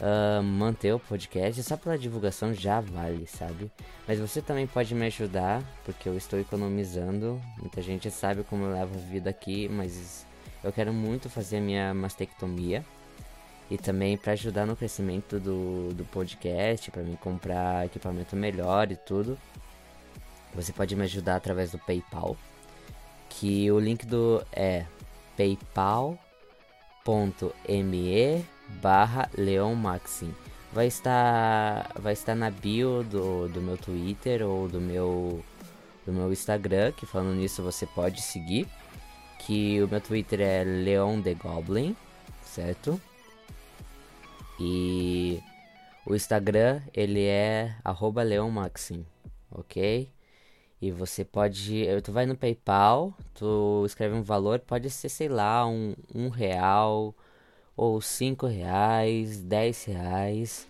uh, 0.00 0.42
manter 0.42 0.92
o 0.92 0.98
podcast. 0.98 1.62
Só 1.62 1.76
pela 1.76 1.98
divulgação 1.98 2.52
já 2.52 2.80
vale, 2.80 3.26
sabe? 3.26 3.70
Mas 4.08 4.18
você 4.18 4.42
também 4.42 4.66
pode 4.66 4.94
me 4.94 5.06
ajudar, 5.06 5.62
porque 5.84 6.08
eu 6.08 6.16
estou 6.16 6.38
economizando. 6.40 7.40
Muita 7.58 7.82
gente 7.82 8.10
sabe 8.10 8.42
como 8.44 8.64
eu 8.64 8.72
levo 8.72 8.94
a 8.94 9.10
vida 9.10 9.30
aqui, 9.30 9.68
mas 9.68 10.26
eu 10.64 10.72
quero 10.72 10.92
muito 10.92 11.28
fazer 11.28 11.58
a 11.58 11.60
minha 11.60 11.94
mastectomia. 11.94 12.84
E 13.70 13.78
também 13.78 14.16
para 14.16 14.32
ajudar 14.32 14.66
no 14.66 14.74
crescimento 14.74 15.38
do, 15.38 15.94
do 15.94 16.04
podcast, 16.06 16.90
para 16.90 17.02
mim 17.02 17.14
comprar 17.14 17.86
equipamento 17.86 18.34
melhor 18.34 18.90
e 18.90 18.96
tudo. 18.96 19.38
Você 20.54 20.72
pode 20.72 20.96
me 20.96 21.04
ajudar 21.04 21.36
através 21.36 21.70
do 21.70 21.78
PayPal 21.78 22.36
que 23.28 23.70
o 23.70 23.78
link 23.78 24.04
do 24.04 24.44
é 24.52 24.84
paypal.me 25.36 26.18
barra 28.82 29.28
leonmaxim 29.36 30.34
vai 30.72 30.86
estar 30.86 31.90
vai 31.98 32.12
estar 32.12 32.34
na 32.34 32.50
bio 32.50 33.02
do, 33.04 33.48
do 33.48 33.60
meu 33.60 33.76
Twitter 33.76 34.42
ou 34.42 34.68
do 34.68 34.80
meu 34.80 35.44
do 36.06 36.12
meu 36.12 36.32
Instagram 36.32 36.92
que 36.92 37.06
falando 37.06 37.34
nisso 37.34 37.62
você 37.62 37.86
pode 37.86 38.22
seguir 38.22 38.66
que 39.40 39.82
o 39.82 39.88
meu 39.88 40.00
Twitter 40.00 40.40
é 40.40 40.64
Leon 40.64 41.20
the 41.20 41.34
Goblin 41.34 41.96
certo 42.42 43.00
e 44.58 45.40
o 46.06 46.14
Instagram 46.14 46.80
ele 46.94 47.24
é 47.24 47.74
arroba 47.84 48.22
leonmaxim 48.22 49.04
ok 49.50 50.10
e 50.80 50.90
você 50.90 51.24
pode. 51.24 51.86
Tu 52.02 52.12
vai 52.12 52.26
no 52.26 52.36
PayPal, 52.36 53.12
tu 53.34 53.84
escreve 53.84 54.14
um 54.14 54.22
valor, 54.22 54.60
pode 54.60 54.88
ser, 54.88 55.08
sei 55.08 55.28
lá, 55.28 55.66
um, 55.66 55.94
um 56.14 56.28
real, 56.28 57.14
ou 57.80 57.98
cinco 58.02 58.46
reais, 58.46 59.40
dez 59.42 59.84
reais, 59.84 60.68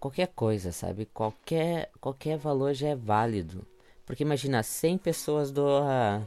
qualquer 0.00 0.26
coisa, 0.26 0.72
sabe? 0.72 1.06
Qualquer, 1.06 1.92
qualquer 2.00 2.36
valor 2.36 2.74
já 2.74 2.88
é 2.88 2.96
válido. 2.96 3.64
Porque 4.04 4.24
imagina, 4.24 4.60
100 4.60 4.98
pessoas 4.98 5.52
doam 5.52 6.26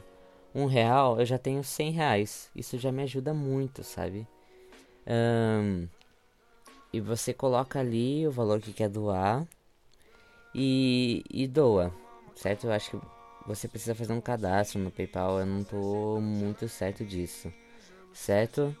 um 0.54 0.64
real, 0.64 1.20
eu 1.20 1.26
já 1.26 1.36
tenho 1.36 1.62
100 1.62 1.90
reais. 1.90 2.50
Isso 2.56 2.78
já 2.78 2.90
me 2.90 3.02
ajuda 3.02 3.34
muito, 3.34 3.84
sabe? 3.84 4.26
Um, 5.06 5.86
e 6.90 7.00
você 7.00 7.34
coloca 7.34 7.78
ali 7.78 8.26
o 8.26 8.30
valor 8.30 8.62
que 8.62 8.72
quer 8.72 8.88
doar 8.88 9.46
e, 10.54 11.22
e 11.28 11.46
doa, 11.46 11.92
certo? 12.34 12.64
Eu 12.64 12.72
acho 12.72 12.92
que 12.92 13.06
você 13.46 13.68
precisa 13.68 13.94
fazer 13.94 14.14
um 14.14 14.22
cadastro 14.22 14.80
no 14.80 14.90
PayPal. 14.90 15.40
Eu 15.40 15.44
não 15.44 15.62
tô 15.62 16.18
muito 16.18 16.66
certo 16.66 17.04
disso, 17.04 17.52
certo? 18.14 18.74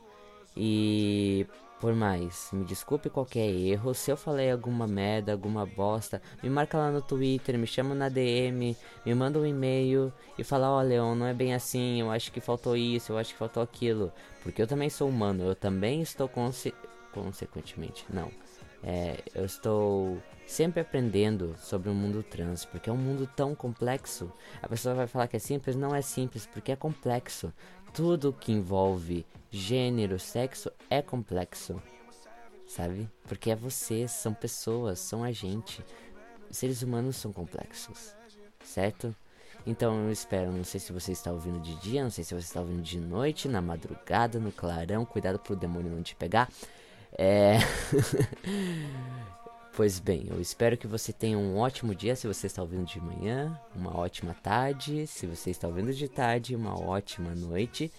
E 0.56 1.46
por 1.80 1.94
mais, 1.94 2.48
me 2.52 2.64
desculpe 2.64 3.10
qualquer 3.10 3.46
erro. 3.46 3.92
Se 3.94 4.10
eu 4.10 4.16
falei 4.16 4.50
alguma 4.50 4.86
merda, 4.86 5.32
alguma 5.32 5.66
bosta, 5.66 6.22
me 6.42 6.48
marca 6.48 6.78
lá 6.78 6.90
no 6.90 7.02
Twitter, 7.02 7.58
me 7.58 7.66
chama 7.66 7.94
na 7.94 8.08
DM, 8.08 8.76
me 9.04 9.14
manda 9.14 9.38
um 9.38 9.44
e-mail 9.44 10.12
e 10.38 10.42
fala: 10.42 10.70
Ó, 10.70 10.78
oh, 10.78 10.82
Leon, 10.82 11.14
não 11.14 11.26
é 11.26 11.34
bem 11.34 11.52
assim. 11.52 12.00
Eu 12.00 12.10
acho 12.10 12.32
que 12.32 12.40
faltou 12.40 12.76
isso, 12.76 13.12
eu 13.12 13.18
acho 13.18 13.32
que 13.32 13.38
faltou 13.38 13.62
aquilo. 13.62 14.10
Porque 14.42 14.62
eu 14.62 14.66
também 14.66 14.88
sou 14.88 15.08
humano, 15.08 15.44
eu 15.44 15.54
também 15.54 16.00
estou 16.00 16.26
conse 16.26 16.72
consequentemente. 17.12 18.06
Não. 18.08 18.30
É, 18.82 19.18
eu 19.34 19.44
estou 19.44 20.18
sempre 20.46 20.80
aprendendo 20.80 21.54
sobre 21.58 21.88
o 21.88 21.94
mundo 21.94 22.22
trans, 22.22 22.64
porque 22.64 22.88
é 22.88 22.92
um 22.92 22.96
mundo 22.96 23.28
tão 23.36 23.54
complexo. 23.54 24.32
A 24.62 24.68
pessoa 24.68 24.94
vai 24.94 25.06
falar 25.06 25.26
que 25.26 25.36
é 25.36 25.38
simples, 25.38 25.74
não 25.76 25.94
é 25.94 26.02
simples, 26.02 26.46
porque 26.46 26.72
é 26.72 26.76
complexo. 26.76 27.52
Tudo 27.94 28.32
que 28.32 28.50
envolve 28.50 29.24
gênero, 29.52 30.18
sexo 30.18 30.68
é 30.90 31.00
complexo. 31.00 31.80
Sabe? 32.66 33.08
Porque 33.28 33.52
é 33.52 33.54
você, 33.54 34.08
são 34.08 34.34
pessoas, 34.34 34.98
são 34.98 35.22
a 35.22 35.30
gente. 35.30 35.80
Seres 36.50 36.82
humanos 36.82 37.14
são 37.14 37.32
complexos, 37.32 38.12
certo? 38.64 39.14
Então 39.64 40.06
eu 40.06 40.10
espero, 40.10 40.50
não 40.50 40.64
sei 40.64 40.80
se 40.80 40.92
você 40.92 41.12
está 41.12 41.30
ouvindo 41.30 41.60
de 41.60 41.76
dia, 41.76 42.02
não 42.02 42.10
sei 42.10 42.24
se 42.24 42.34
você 42.34 42.46
está 42.46 42.60
ouvindo 42.60 42.82
de 42.82 42.98
noite, 42.98 43.46
na 43.46 43.62
madrugada, 43.62 44.40
no 44.40 44.50
clarão, 44.50 45.04
cuidado 45.04 45.38
pro 45.38 45.54
demônio 45.54 45.92
não 45.92 46.02
te 46.02 46.16
pegar. 46.16 46.50
É. 47.16 47.58
Pois 49.76 49.98
bem, 49.98 50.28
eu 50.30 50.40
espero 50.40 50.76
que 50.76 50.86
você 50.86 51.12
tenha 51.12 51.36
um 51.36 51.58
ótimo 51.58 51.96
dia 51.96 52.14
se 52.14 52.28
você 52.28 52.46
está 52.46 52.62
ouvindo 52.62 52.84
de 52.84 53.00
manhã, 53.00 53.60
uma 53.74 53.96
ótima 53.98 54.32
tarde, 54.32 55.04
se 55.04 55.26
você 55.26 55.50
está 55.50 55.66
ouvindo 55.66 55.92
de 55.92 56.08
tarde, 56.08 56.54
uma 56.54 56.80
ótima 56.80 57.34
noite. 57.34 57.90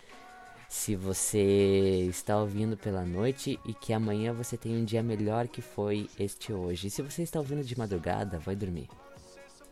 Se 0.69 0.95
você 0.95 2.07
está 2.09 2.39
ouvindo 2.39 2.77
pela 2.77 3.05
noite 3.05 3.59
e 3.65 3.73
que 3.73 3.91
amanhã 3.91 4.33
você 4.33 4.55
tenha 4.55 4.79
um 4.79 4.85
dia 4.85 5.03
melhor 5.03 5.49
que 5.49 5.61
foi 5.61 6.09
este 6.17 6.53
hoje. 6.53 6.89
Se 6.89 7.01
você 7.01 7.23
está 7.23 7.39
ouvindo 7.39 7.63
de 7.63 7.77
madrugada, 7.77 8.39
vai 8.39 8.55
dormir. 8.55 8.89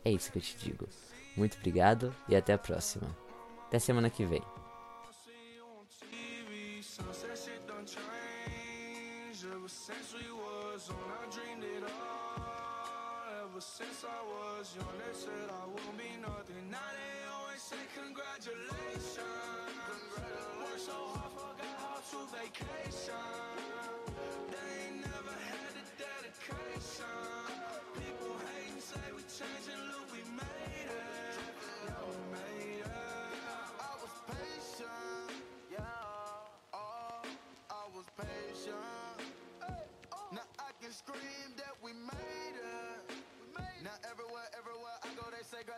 É 0.03 0.11
isso 0.11 0.29
que 0.29 0.37
eu 0.37 0.41
te 0.41 0.57
digo. 0.57 0.87
Muito 1.37 1.57
obrigado 1.57 2.13
e 2.27 2.35
até 2.35 2.51
a 2.51 2.57
próxima. 2.57 3.07
Até 3.67 3.79
semana 3.79 4.09
que 4.09 4.25
vem. 4.25 4.62
Since 13.83 14.05
I 14.05 14.21
was 14.23 14.75
young 14.75 14.95
They 14.99 15.13
said 15.13 15.47
I 15.51 15.65
won't 15.67 15.97
be 15.97 16.11
nothing. 16.21 16.63
Now 16.71 16.79
they 16.95 17.15
always 17.35 17.61
say 17.61 17.83
congratulations. 17.91 19.19
Worked 20.15 20.32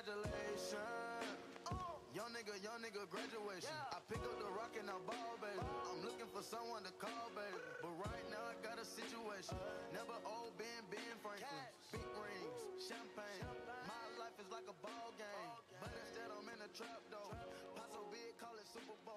congratulations. 0.05 1.33
Oh. 1.73 1.97
Young 2.13 2.29
nigga, 2.29 2.53
young 2.61 2.77
nigga, 2.77 3.09
graduation. 3.09 3.73
Yeah. 3.73 3.97
I 3.97 3.99
pick 4.05 4.21
up 4.21 4.37
the 4.37 4.51
rock 4.53 4.73
and 4.77 4.85
I 4.85 4.97
ball, 5.09 5.33
baby. 5.41 5.57
Ball. 5.57 5.89
I'm 5.89 5.99
looking 6.05 6.29
for 6.29 6.45
someone 6.45 6.85
to 6.85 6.93
call, 7.01 7.33
baby. 7.33 7.57
But 7.81 7.93
right 8.05 8.25
now 8.29 8.45
I 8.45 8.53
got 8.61 8.77
a 8.77 8.85
situation. 8.85 9.57
Uh. 9.57 9.97
Never 9.97 10.13
old 10.29 10.53
Ben, 10.61 10.81
Ben 10.93 11.17
Franklin. 11.25 11.49
Cash. 11.49 11.97
Big 11.97 12.05
rings, 12.21 12.85
champagne. 12.85 13.41
champagne. 13.41 13.89
My 13.89 14.05
life 14.21 14.37
is 14.37 14.49
like 14.53 14.69
a 14.69 14.77
ball 14.85 15.09
game. 15.17 15.25
Ball 15.25 15.65
game. 15.73 15.81
But 15.81 15.91
instead 15.97 16.29
I'm 16.29 16.47
in 16.53 16.59
a 16.61 16.69
trap, 16.77 17.01
though. 17.09 17.33
Paso 17.73 18.05
big, 18.13 18.37
call 18.37 18.53
it 18.61 18.67
Super 18.69 18.97
Bowl. 19.09 19.14